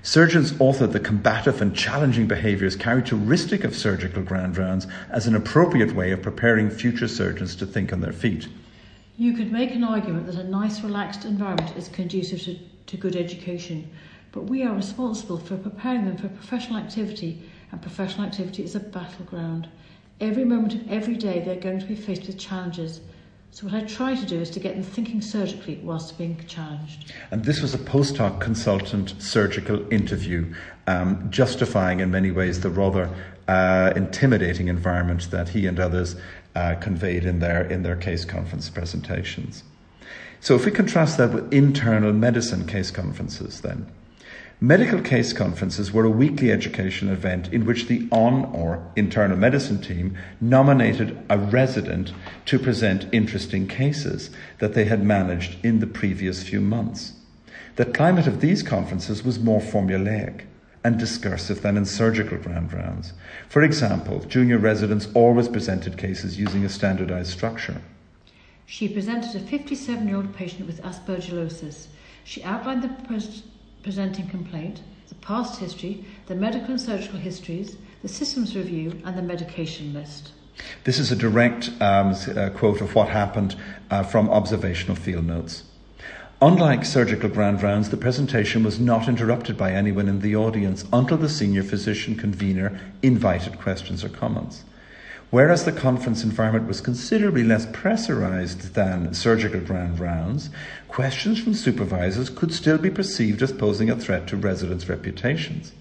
[0.04, 5.94] Surgeons authored the combative and challenging behaviours characteristic of surgical grand rounds as an appropriate
[5.96, 8.48] way of preparing future surgeons to think on their feet.
[9.18, 13.16] You could make an argument that a nice, relaxed environment is conducive to, to good
[13.16, 13.90] education,
[14.32, 17.42] but we are responsible for preparing them for professional activity,
[17.72, 19.70] and professional activity is a battleground.
[20.20, 23.02] Every moment of every day, they're going to be faced with challenges.
[23.54, 27.12] So, what I try to do is to get them thinking surgically whilst being challenged.
[27.32, 30.54] And this was a post hoc consultant surgical interview,
[30.88, 33.10] um, justifying in many ways the rather
[33.48, 36.16] uh, intimidating environment that he and others
[36.56, 39.64] uh, conveyed in their, in their case conference presentations.
[40.40, 43.92] So if we contrast that with internal medicine case conferences, then,
[44.64, 49.82] medical case conferences were a weekly education event in which the on or internal medicine
[49.82, 52.14] team nominated a resident
[52.46, 57.14] to present interesting cases that they had managed in the previous few months.
[57.76, 60.44] The climate of these conferences was more formulaic
[60.84, 63.14] and discursive than in surgical grand rounds.
[63.50, 67.82] For example, junior residents always presented cases using a standardized structure.
[68.68, 71.88] She presented a 57 year old patient with aspergillosis.
[72.24, 72.90] She outlined the
[73.84, 79.22] presenting complaint, the past history, the medical and surgical histories, the systems review, and the
[79.22, 80.32] medication list.
[80.84, 83.56] This is a direct um, uh, quote of what happened
[83.90, 85.64] uh, from observational field notes.
[86.42, 91.18] Unlike surgical grand rounds, the presentation was not interrupted by anyone in the audience until
[91.18, 94.64] the senior physician convener invited questions or comments.
[95.32, 100.50] Whereas the conference environment was considerably less pressurized than surgical grand rounds,
[100.90, 105.72] questions from supervisors could still be perceived as posing a threat to residents' reputations.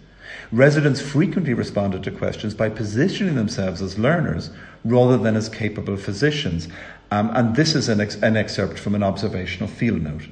[0.53, 4.51] Residents frequently responded to questions by positioning themselves as learners
[4.85, 6.69] rather than as capable physicians.
[7.11, 10.29] Um, and this is an, ex- an excerpt from an observational field note.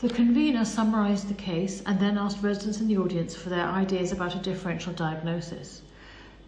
[0.00, 4.10] The convener summarised the case and then asked residents in the audience for their ideas
[4.10, 5.82] about a differential diagnosis.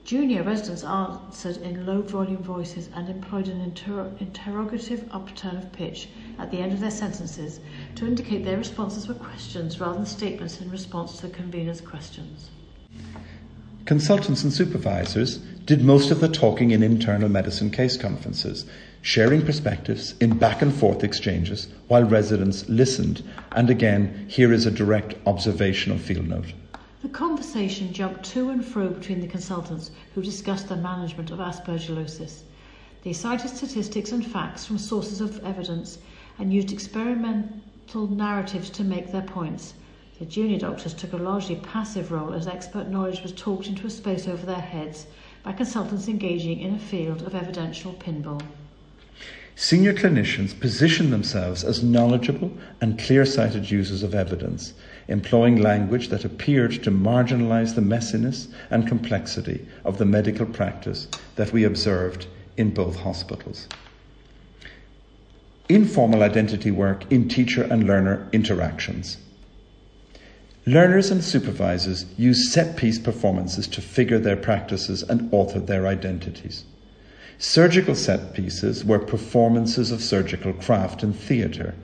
[0.09, 6.09] Junior residents answered in low volume voices and employed an inter- interrogative upturn of pitch
[6.39, 7.61] at the end of their sentences
[7.95, 12.49] to indicate their responses were questions rather than statements in response to the convener's questions.
[13.85, 15.37] Consultants and supervisors
[15.67, 18.65] did most of the talking in internal medicine case conferences,
[19.03, 23.23] sharing perspectives in back and forth exchanges while residents listened.
[23.53, 26.55] And again, here is a direct observational field note.
[27.01, 32.43] The conversation jumped to and fro between the consultants who discussed the management of aspergillosis.
[33.05, 35.99] They cited statistics and facts from sources of evidence
[36.41, 39.75] and used experimental narratives to make their points.
[40.19, 43.91] The junior doctors took a largely passive role as expert knowledge was talked into a
[43.91, 45.07] space over their heads
[45.45, 48.43] by consultants engaging in a field of evidential pinball.
[49.55, 54.75] Senior clinicians position themselves as knowledgeable and clear sighted users of evidence,
[55.09, 61.53] employing language that appeared to marginalize the messiness and complexity of the medical practice that
[61.53, 63.67] we observed in both hospitals.
[65.69, 69.17] Informal identity work in teacher and learner interactions.
[70.67, 76.65] Learners and supervisors use set piece performances to figure their practices and author their identities.
[77.39, 81.75] Surgical set pieces were performances of surgical craft in theatre,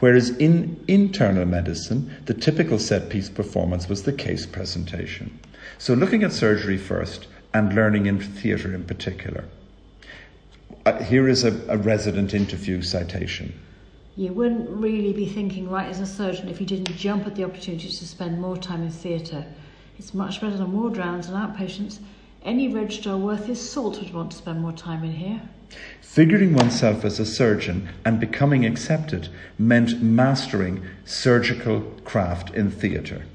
[0.00, 5.38] whereas in internal medicine, the typical set piece performance was the case presentation.
[5.78, 9.44] So, looking at surgery first and learning in theatre in particular.
[10.84, 13.52] Uh, here is a, a resident interview citation.
[14.16, 17.44] You wouldn't really be thinking right as a surgeon if you didn't jump at the
[17.44, 19.44] opportunity to spend more time in theatre.
[19.98, 21.98] It's much better than ward rounds and outpatients
[22.46, 25.42] any registrar worth his salt would want to spend more time in here.
[26.00, 33.26] Figuring oneself as a surgeon and becoming accepted meant mastering surgical craft in theatre.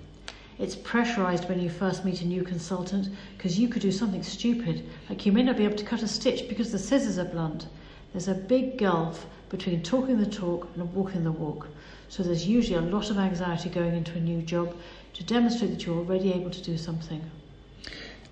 [0.57, 4.87] It's pressurised when you first meet a new consultant because you could do something stupid,
[5.09, 7.67] like you may not be able to cut a stitch because the scissors are blunt.
[8.13, 11.67] There's a big gulf between talking the talk and walking the walk,
[12.09, 14.75] so there's usually a lot of anxiety going into a new job
[15.13, 17.21] to demonstrate that you're already able to do something.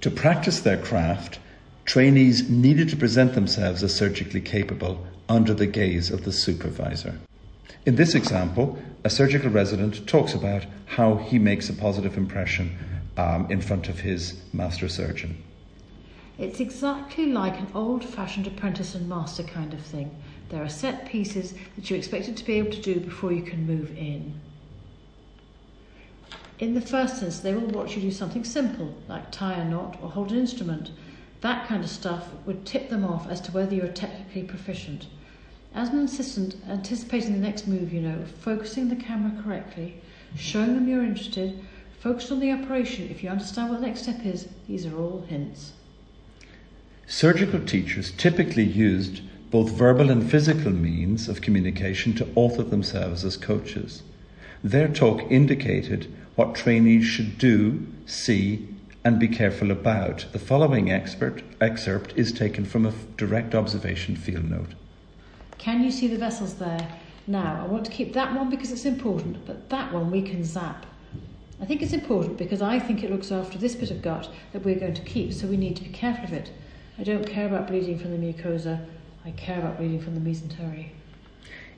[0.02, 1.40] To practice their craft,
[1.90, 7.20] trainees needed to present themselves as surgically capable under the gaze of the supervisor.
[7.84, 12.78] In this example, a surgical resident talks about how he makes a positive impression
[13.18, 15.44] um, in front of his master surgeon.
[16.38, 20.16] It's exactly like an old fashioned apprentice and master kind of thing.
[20.50, 23.66] There are set pieces that you're expected to be able to do before you can
[23.66, 24.40] move in.
[26.60, 29.98] In the first instance, they will watch you do something simple, like tie a knot
[30.04, 30.92] or hold an instrument.
[31.42, 35.08] That kind of stuff would tip them off as to whether you're technically proficient.
[35.74, 40.02] As an assistant, anticipating the next move, you know, focusing the camera correctly,
[40.36, 41.64] showing them you're interested,
[42.00, 45.22] focused on the operation, if you understand what the next step is, these are all
[45.22, 45.74] hints.
[47.08, 53.38] Surgical teachers typically used both verbal and physical means of communication to author themselves as
[53.38, 54.04] coaches.
[54.64, 58.68] Their talk indicated what trainees should do, see,
[59.04, 60.26] and be careful about.
[60.32, 64.76] The following expert, excerpt is taken from a direct observation field note.
[65.58, 66.88] Can you see the vessels there?
[67.28, 70.44] Now, I want to keep that one because it's important, but that one we can
[70.44, 70.86] zap.
[71.62, 74.64] I think it's important because I think it looks after this bit of gut that
[74.64, 76.52] we're going to keep, so we need to be careful of it.
[76.98, 78.86] I don't care about bleeding from the mucosa,
[79.26, 80.90] I care about bleeding from the mesentery.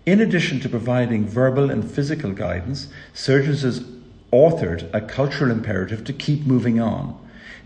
[0.06, 3.64] In addition to providing verbal and physical guidance, surgeons
[4.32, 7.18] authored a cultural imperative to keep moving on.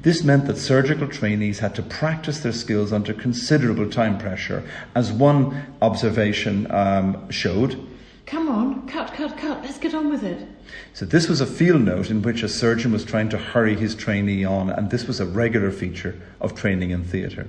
[0.01, 4.63] This meant that surgical trainees had to practice their skills under considerable time pressure,
[4.93, 7.88] as one observation um, showed.
[8.26, 10.47] Come on, cut, cut, cut, let's get on with it.
[10.93, 13.95] So, this was a field note in which a surgeon was trying to hurry his
[13.95, 17.47] trainee on, and this was a regular feature of training in theatre.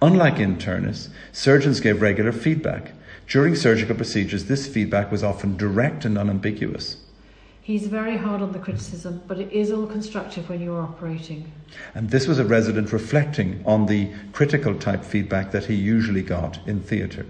[0.00, 2.92] Unlike internists, surgeons gave regular feedback.
[3.28, 6.98] During surgical procedures, this feedback was often direct and unambiguous.
[7.66, 11.50] He's very hard on the criticism, but it is all constructive when you're operating.
[11.96, 16.60] And this was a resident reflecting on the critical type feedback that he usually got
[16.68, 17.26] in theatre.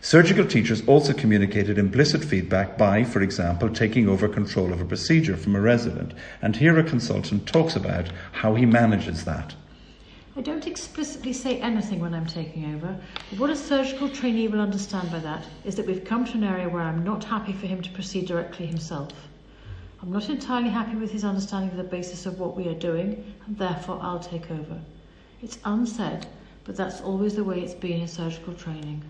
[0.00, 5.36] Surgical teachers also communicated implicit feedback by, for example, taking over control of a procedure
[5.36, 6.14] from a resident.
[6.40, 9.56] And here a consultant talks about how he manages that.
[10.36, 12.96] I don't explicitly say anything when I'm taking over,
[13.30, 16.44] but what a surgical trainee will understand by that is that we've come to an
[16.44, 19.10] area where I'm not happy for him to proceed directly himself.
[20.04, 23.24] I'm not entirely happy with his understanding of the basis of what we are doing,
[23.46, 24.78] and therefore I'll take over.
[25.40, 26.26] It's unsaid,
[26.64, 29.02] but that's always the way it's been in surgical training.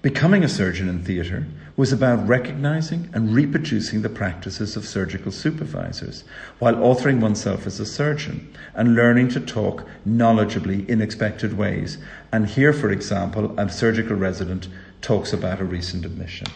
[0.00, 1.46] Becoming a surgeon in theatre
[1.76, 6.24] was about recognising and reproducing the practices of surgical supervisors
[6.60, 11.98] while authoring oneself as a surgeon and learning to talk knowledgeably in expected ways.
[12.32, 14.68] And here, for example, a surgical resident
[15.02, 16.46] talks about a recent admission.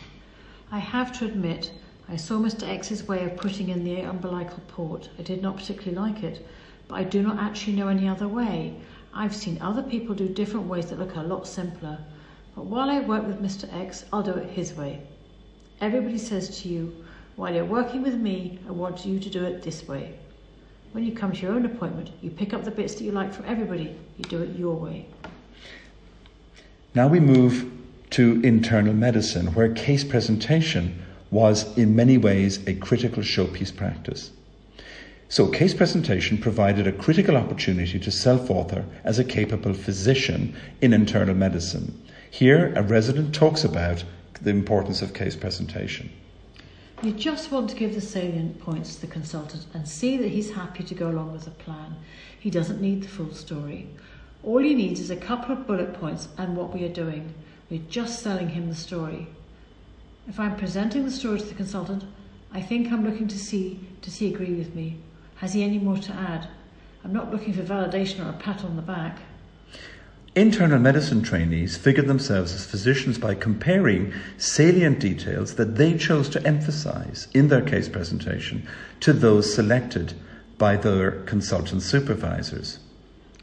[0.72, 1.72] I have to admit
[2.10, 2.68] I saw Mr.
[2.68, 5.08] X's way of putting in the umbilical port.
[5.16, 6.44] I did not particularly like it,
[6.88, 8.74] but I do not actually know any other way.
[9.14, 11.98] I've seen other people do different ways that look a lot simpler.
[12.56, 13.72] But while I work with Mr.
[13.72, 15.06] X, I'll do it his way.
[15.80, 17.04] Everybody says to you,
[17.36, 20.18] while you're working with me, I want you to do it this way.
[20.90, 23.32] When you come to your own appointment, you pick up the bits that you like
[23.32, 23.96] from everybody.
[24.16, 25.06] You do it your way.
[26.92, 27.70] Now we move
[28.10, 34.30] to internal medicine, where case presentation was in many ways a critical showpiece practice.
[35.28, 40.92] So, case presentation provided a critical opportunity to self author as a capable physician in
[40.92, 42.02] internal medicine.
[42.30, 44.02] Here, a resident talks about
[44.42, 46.10] the importance of case presentation.
[47.02, 50.50] You just want to give the salient points to the consultant and see that he's
[50.50, 51.96] happy to go along with the plan.
[52.38, 53.86] He doesn't need the full story.
[54.42, 57.34] All he needs is a couple of bullet points and what we are doing.
[57.70, 59.28] We're just selling him the story.
[60.30, 62.04] If I'm presenting the story to the consultant,
[62.52, 64.96] I think I'm looking to see, does he agree with me?
[65.34, 66.46] Has he any more to add?
[67.02, 69.18] I'm not looking for validation or a pat on the back.
[70.36, 76.46] Internal medicine trainees figured themselves as physicians by comparing salient details that they chose to
[76.46, 78.68] emphasize in their case presentation
[79.00, 80.14] to those selected
[80.58, 82.78] by their consultant supervisors.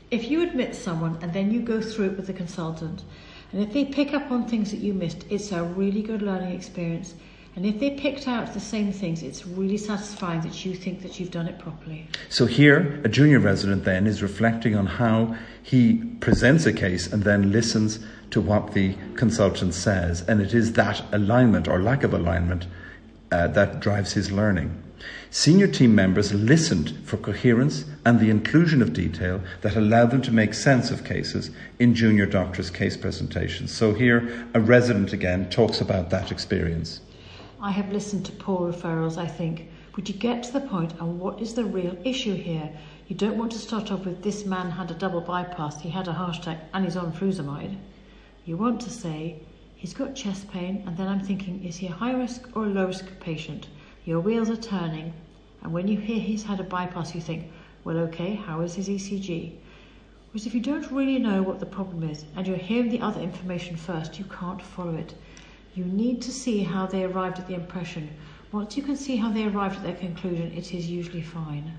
[0.09, 3.03] If you admit someone and then you go through it with the consultant,
[3.51, 6.53] and if they pick up on things that you missed, it's a really good learning
[6.53, 7.15] experience.
[7.55, 11.19] And if they picked out the same things, it's really satisfying that you think that
[11.19, 12.07] you've done it properly.
[12.29, 17.23] So here, a junior resident then is reflecting on how he presents a case and
[17.23, 20.21] then listens to what the consultant says.
[20.27, 22.67] And it is that alignment or lack of alignment
[23.31, 24.83] uh, that drives his learning.
[25.29, 30.31] Senior team members listened for coherence and the inclusion of detail that allowed them to
[30.31, 33.73] make sense of cases in junior doctors' case presentations.
[33.73, 37.01] So here, a resident again talks about that experience.
[37.61, 39.69] I have listened to poor referrals, I think.
[39.97, 42.69] Would you get to the point and what is the real issue here?
[43.09, 46.07] You don't want to start off with this man had a double bypass, he had
[46.07, 47.75] a heart attack, and he's on furosemide.
[48.45, 49.41] You want to say,
[49.75, 52.69] he's got chest pain, and then I'm thinking, is he a high risk or a
[52.69, 53.67] low risk patient?
[54.07, 55.11] Your wheels are turning,
[55.61, 57.51] and when you hear he's had a bypass, you think,
[57.83, 59.51] well, okay, how is his ECG?
[60.31, 63.19] Because if you don't really know what the problem is and you're hearing the other
[63.19, 65.13] information first, you can't follow it.
[65.75, 68.09] You need to see how they arrived at the impression.
[68.53, 71.73] Once you can see how they arrived at their conclusion, it is usually fine.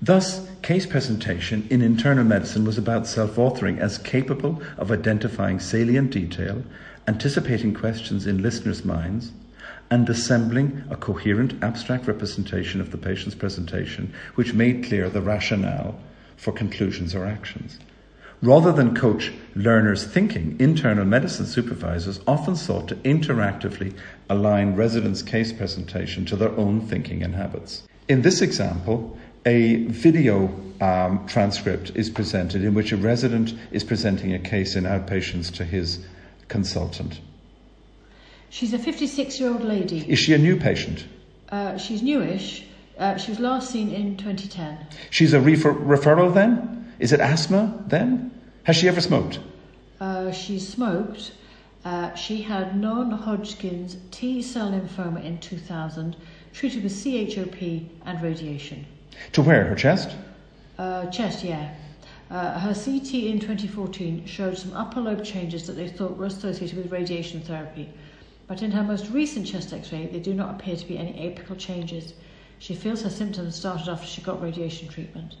[0.00, 6.12] Thus, case presentation in internal medicine was about self authoring as capable of identifying salient
[6.12, 6.62] detail,
[7.08, 9.32] anticipating questions in listeners' minds,
[9.90, 15.98] and assembling a coherent abstract representation of the patient's presentation which made clear the rationale
[16.36, 17.78] for conclusions or actions.
[18.40, 23.92] Rather than coach learners' thinking, internal medicine supervisors often sought to interactively
[24.30, 27.82] align residents' case presentation to their own thinking and habits.
[28.06, 34.32] In this example, a video um, transcript is presented in which a resident is presenting
[34.32, 36.06] a case in outpatients to his
[36.46, 37.20] consultant.
[38.50, 40.04] She's a 56 year old lady.
[40.08, 41.06] Is she a new patient?
[41.50, 42.64] Uh, she's newish.
[42.98, 44.86] Uh, she was last seen in 2010.
[45.10, 46.92] She's a refer- referral then?
[46.98, 48.32] Is it asthma then?
[48.64, 49.38] Has she ever smoked?
[50.00, 51.32] Uh, she smoked.
[51.84, 56.16] Uh, she had non Hodgkin's T cell lymphoma in 2000,
[56.52, 58.84] treated with CHOP and radiation.
[59.32, 59.64] To where?
[59.64, 60.16] Her chest?
[60.76, 61.74] Uh, chest, yeah.
[62.30, 66.76] Uh, her CT in 2014 showed some upper lobe changes that they thought were associated
[66.76, 67.88] with radiation therapy.
[68.48, 71.12] But in her most recent chest x ray, there do not appear to be any
[71.12, 72.14] apical changes.
[72.58, 75.36] She feels her symptoms started after she got radiation treatment.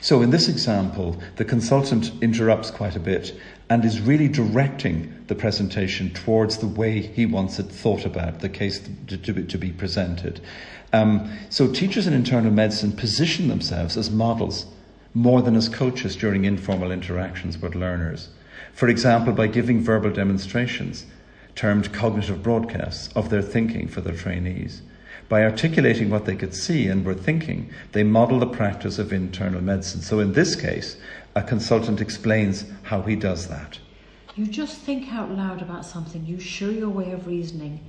[0.00, 5.34] So, in this example, the consultant interrupts quite a bit and is really directing the
[5.34, 9.72] presentation towards the way he wants it thought about, the case to, to, to be
[9.72, 10.40] presented.
[10.92, 14.66] Um, so, teachers in internal medicine position themselves as models
[15.14, 18.28] more than as coaches during informal interactions with learners.
[18.72, 21.06] For example, by giving verbal demonstrations,
[21.56, 24.82] termed cognitive broadcasts, of their thinking for their trainees.
[25.28, 29.60] By articulating what they could see and were thinking, they model the practice of internal
[29.60, 30.02] medicine.
[30.02, 30.96] So in this case,
[31.34, 33.80] a consultant explains how he does that.
[34.36, 37.80] You just think out loud about something, you show your way of reasoning.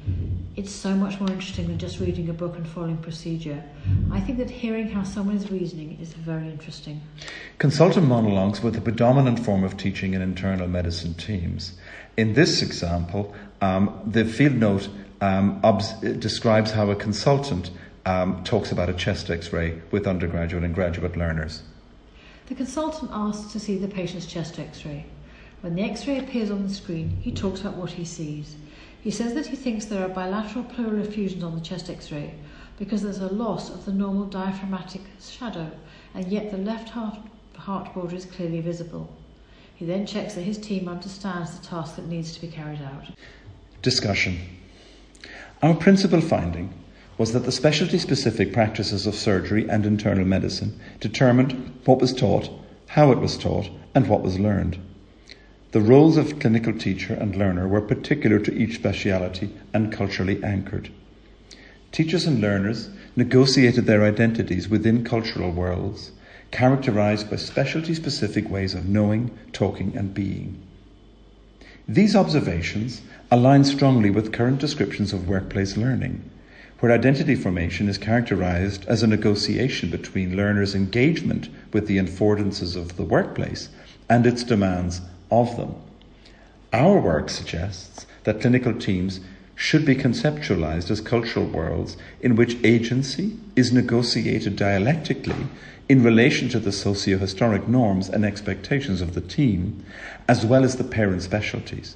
[0.55, 3.61] It's so much more interesting than just reading a book and following procedure.
[4.13, 7.01] I think that hearing how someone is reasoning is very interesting.
[7.57, 11.73] Consultant monologues were the predominant form of teaching in internal medicine teams.
[12.17, 14.89] In this example, um, the field note
[15.21, 15.61] um,
[16.19, 17.69] describes how a consultant
[18.07, 21.61] um, talks about a chest x ray with undergraduate and graduate learners.
[22.47, 25.05] The consultant asks to see the patient's chest x ray.
[25.61, 28.55] When the x ray appears on the screen, he talks about what he sees.
[28.99, 32.33] He says that he thinks there are bilateral pleural effusions on the chest x ray
[32.79, 35.69] because there's a loss of the normal diaphragmatic shadow,
[36.15, 37.19] and yet the left heart,
[37.55, 39.15] heart border is clearly visible.
[39.77, 43.05] He then checks that his team understands the task that needs to be carried out.
[43.83, 44.39] Discussion.
[45.61, 46.73] Our principal finding
[47.19, 52.49] was that the specialty specific practices of surgery and internal medicine determined what was taught,
[52.87, 54.79] how it was taught, and what was learned.
[55.73, 60.89] The roles of clinical teacher and learner were particular to each speciality and culturally anchored.
[61.91, 66.13] Teachers and learners negotiated their identities within cultural worlds,
[66.51, 70.61] characterized by specialty specific ways of knowing, talking, and being.
[71.87, 76.29] These observations align strongly with current descriptions of workplace learning,
[76.79, 82.97] where identity formation is characterized as a negotiation between learners' engagement with the affordances of
[82.97, 83.69] the workplace
[84.09, 85.75] and its demands of them.
[86.73, 89.21] Our work suggests that clinical teams
[89.55, 95.47] should be conceptualized as cultural worlds in which agency is negotiated dialectically
[95.89, 99.85] in relation to the socio-historic norms and expectations of the team,
[100.27, 101.95] as well as the parent specialties.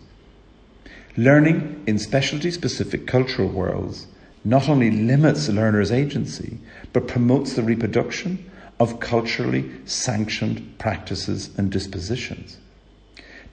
[1.18, 4.08] Learning in specialty specific cultural worlds
[4.44, 6.58] not only limits learners' agency,
[6.94, 12.58] but promotes the reproduction of culturally sanctioned practices and dispositions.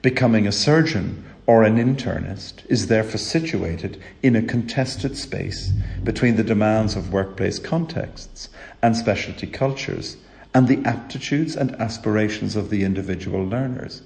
[0.01, 5.71] Becoming a surgeon or an internist is therefore situated in a contested space
[6.03, 8.49] between the demands of workplace contexts
[8.81, 10.17] and specialty cultures
[10.53, 14.01] and the aptitudes and aspirations of the individual learners.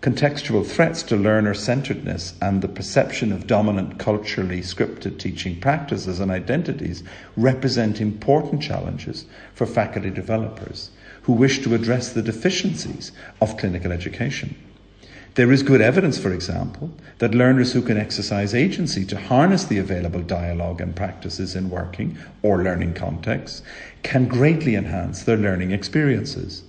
[0.00, 6.30] Contextual threats to learner centeredness and the perception of dominant culturally scripted teaching practices and
[6.30, 7.02] identities
[7.36, 9.24] represent important challenges
[9.54, 10.90] for faculty developers
[11.22, 14.54] who wish to address the deficiencies of clinical education.
[15.38, 19.78] There is good evidence, for example, that learners who can exercise agency to harness the
[19.78, 23.62] available dialogue and practices in working or learning contexts
[24.02, 26.64] can greatly enhance their learning experiences.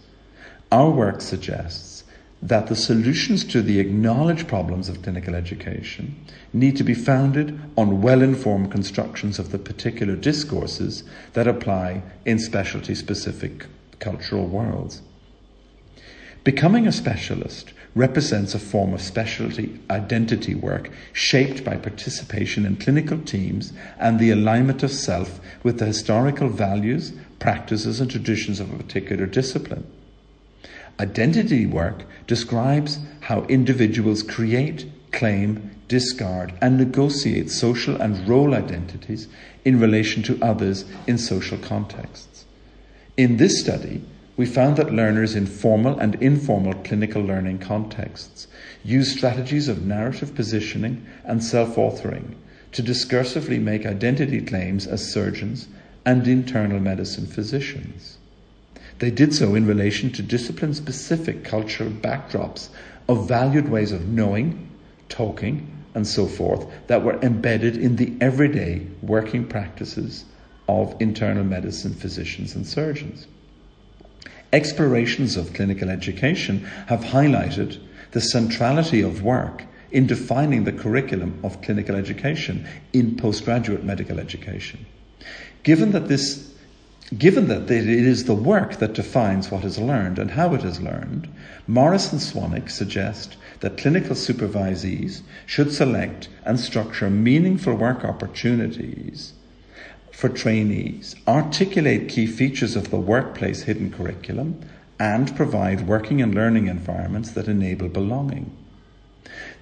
[0.71, 2.03] Our work suggests
[2.43, 8.03] that the solutions to the acknowledged problems of clinical education need to be founded on
[8.03, 11.03] well informed constructions of the particular discourses
[11.33, 13.65] that apply in specialty specific
[13.97, 15.01] cultural worlds.
[16.49, 23.19] Becoming a specialist represents a form of specialty identity work shaped by participation in clinical
[23.19, 28.77] teams and the alignment of self with the historical values, practices, and traditions of a
[28.77, 29.85] particular discipline.
[30.99, 39.27] Identity work describes how individuals create, claim, discard, and negotiate social and role identities
[39.63, 42.45] in relation to others in social contexts.
[43.17, 44.01] In this study,
[44.39, 48.47] we found that learners in formal and informal clinical learning contexts
[48.85, 52.35] use strategies of narrative positioning and self authoring
[52.71, 55.67] to discursively make identity claims as surgeons
[56.05, 58.17] and internal medicine physicians.
[58.99, 62.69] They did so in relation to discipline specific cultural backdrops
[63.09, 64.69] of valued ways of knowing,
[65.09, 70.23] talking, and so forth that were embedded in the everyday working practices
[70.69, 73.27] of internal medicine physicians and surgeons.
[74.51, 77.79] Explorations of clinical education have highlighted
[78.11, 84.85] the centrality of work in defining the curriculum of clinical education in postgraduate medical education.
[85.63, 86.49] Given that this
[87.17, 90.79] Given that it is the work that defines what is learned and how it is
[90.79, 91.27] learned,
[91.65, 99.33] Morris and Swanwick suggest that clinical supervisees should select and structure meaningful work opportunities
[100.11, 104.59] for trainees, articulate key features of the workplace hidden curriculum,
[104.99, 108.51] and provide working and learning environments that enable belonging.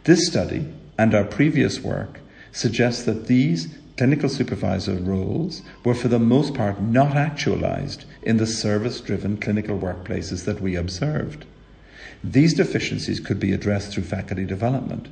[0.06, 0.68] This study
[0.98, 2.20] and our previous work
[2.52, 3.68] suggest that these
[3.98, 9.78] clinical supervisor roles were for the most part not actualized in the service driven clinical
[9.78, 11.46] workplaces that we observed.
[12.24, 15.10] These deficiencies could be addressed through faculty development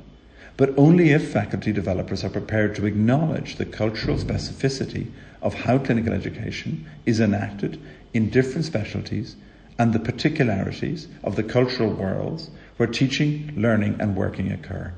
[0.56, 5.10] but only if faculty developers are prepared to acknowledge the cultural specificity
[5.42, 7.80] of how clinical education is enacted
[8.14, 9.36] in different specialties
[9.78, 14.92] and the particularities of the cultural worlds where teaching, learning, and working occur.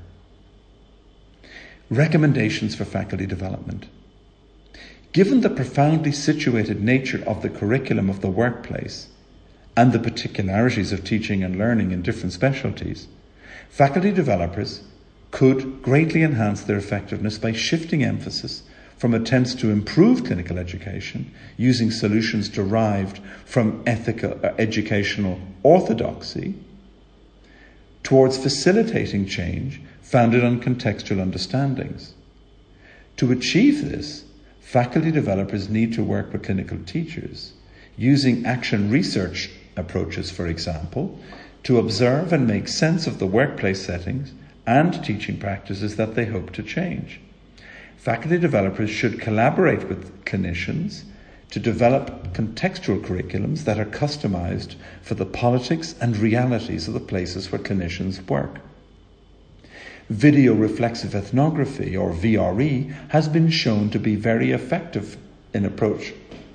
[1.90, 3.86] Recommendations for faculty development.
[5.12, 9.08] Given the profoundly situated nature of the curriculum of the workplace
[9.76, 13.08] and the particularities of teaching and learning in different specialties,
[13.70, 14.82] faculty developers
[15.30, 18.62] could greatly enhance their effectiveness by shifting emphasis
[18.96, 26.54] from attempts to improve clinical education using solutions derived from ethical uh, educational orthodoxy
[28.02, 32.14] towards facilitating change founded on contextual understandings.
[33.18, 34.24] To achieve this,
[34.60, 37.52] faculty developers need to work with clinical teachers
[37.96, 41.18] using action research approaches, for example,
[41.64, 44.32] to observe and make sense of the workplace settings
[44.68, 47.18] and teaching practices that they hope to change.
[47.96, 51.04] Faculty developers should collaborate with clinicians
[51.50, 57.50] to develop contextual curriculums that are customized for the politics and realities of the places
[57.50, 58.60] where clinicians work.
[60.10, 65.16] Video reflexive ethnography, or VRE, has been shown to be very effective
[65.54, 66.12] in approach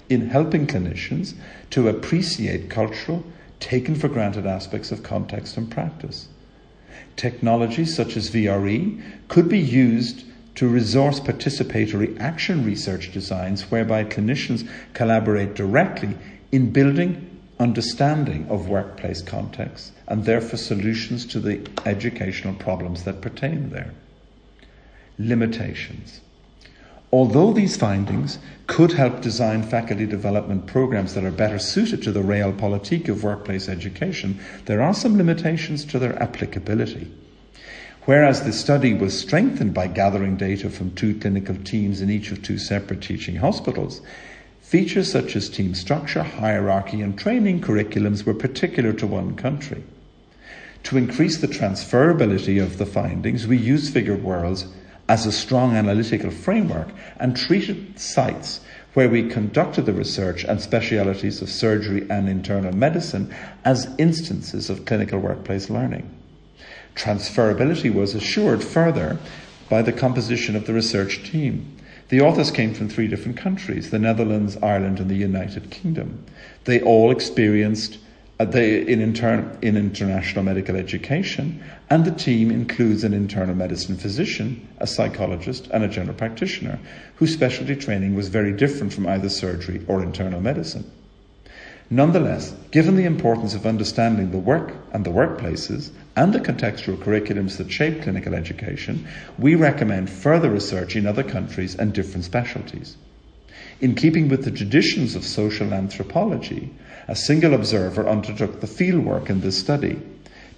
[0.08, 1.34] in helping clinicians
[1.72, 3.24] to appreciate cultural,
[3.60, 6.28] taken for granted aspects of context and practice.
[7.16, 14.68] Technologies such as VRE could be used to resource participatory action research designs whereby clinicians
[14.94, 16.16] collaborate directly
[16.52, 23.70] in building understanding of workplace contexts and therefore solutions to the educational problems that pertain
[23.70, 23.94] there.
[25.18, 26.22] Limitations.
[27.14, 32.24] Although these findings could help design faculty development programs that are better suited to the
[32.24, 37.12] realpolitik of workplace education, there are some limitations to their applicability.
[38.06, 42.42] Whereas the study was strengthened by gathering data from two clinical teams in each of
[42.42, 44.02] two separate teaching hospitals,
[44.62, 49.84] features such as team structure, hierarchy, and training curriculums were particular to one country.
[50.86, 54.66] To increase the transferability of the findings, we used Figured Worlds
[55.08, 56.88] as a strong analytical framework
[57.18, 58.62] and treated sites
[58.94, 63.34] where we conducted the research and specialities of surgery and internal medicine
[63.66, 66.10] as instances of clinical workplace learning.
[66.96, 69.18] Transferability was assured further
[69.70, 71.76] by the composition of the research team.
[72.10, 76.24] The authors came from three different countries the Netherlands, Ireland, and the United Kingdom.
[76.66, 77.98] They all experienced
[78.44, 84.88] in, inter- in international medical education, and the team includes an internal medicine physician, a
[84.88, 86.80] psychologist, and a general practitioner,
[87.16, 90.90] whose specialty training was very different from either surgery or internal medicine.
[91.90, 97.58] Nonetheless, given the importance of understanding the work and the workplaces and the contextual curriculums
[97.58, 102.98] that shape clinical education, we recommend further research in other countries and different specialties.
[103.82, 106.74] In keeping with the traditions of social anthropology,
[107.08, 110.00] A single observer undertook the fieldwork in this study.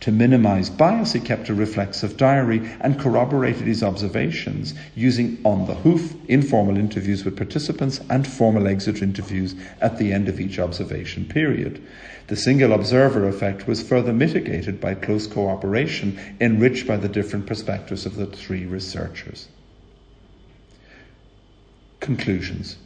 [0.02, 5.74] To minimize bias, he kept a reflexive diary and corroborated his observations using on the
[5.74, 11.26] hoof informal interviews with participants and formal exit interviews at the end of each observation
[11.26, 11.82] period.
[12.28, 18.06] The single observer effect was further mitigated by close cooperation enriched by the different perspectives
[18.06, 19.48] of the three researchers.
[22.00, 22.78] Conclusions.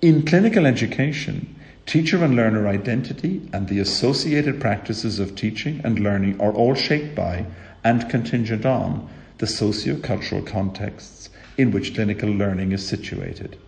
[0.00, 1.54] In clinical education,
[1.86, 7.14] Teacher and learner identity and the associated practices of teaching and learning are all shaped
[7.14, 7.44] by
[7.84, 9.08] and contingent on
[9.38, 11.28] the socio-cultural contexts
[11.58, 13.58] in which clinical learning is situated.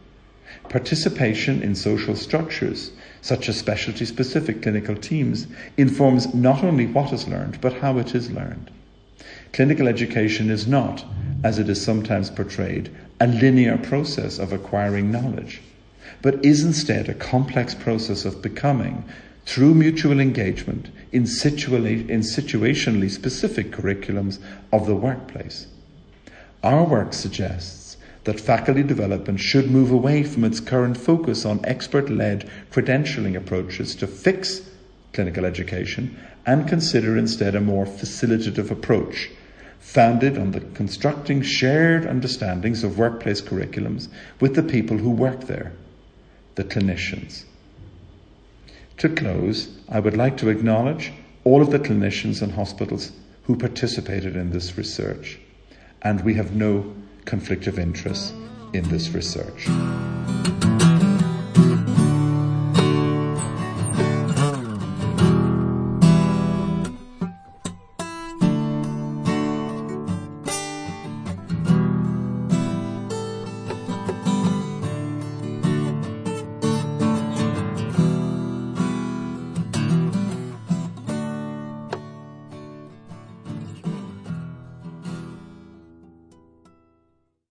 [0.68, 7.26] Participation in social structures, such as specialty specific clinical teams, informs not only what is
[7.26, 8.70] learned, but how it is learned.
[9.52, 11.04] Clinical education is not,
[11.42, 12.90] as it is sometimes portrayed,
[13.20, 15.60] a linear process of acquiring knowledge
[16.22, 19.05] but is instead a complex process of becoming
[19.46, 24.38] through mutual engagement in, in situationally specific curriculums
[24.72, 25.66] of the workplace.
[26.62, 32.09] Our work suggests that faculty development should move away from its current focus on expert
[32.09, 34.62] led credentialing approaches to fix
[35.12, 39.30] clinical education and consider instead a more facilitative approach
[39.78, 44.09] founded on the constructing shared understandings of workplace curriculums
[44.40, 45.72] with the people who work there
[46.55, 47.44] the clinicians.
[48.98, 51.12] To close, I would like to acknowledge
[51.44, 53.12] all of the clinicians and hospitals
[53.44, 55.38] who participated in this research,
[56.02, 56.94] and we have no
[57.24, 58.34] conflict of interest
[58.72, 59.68] in this research.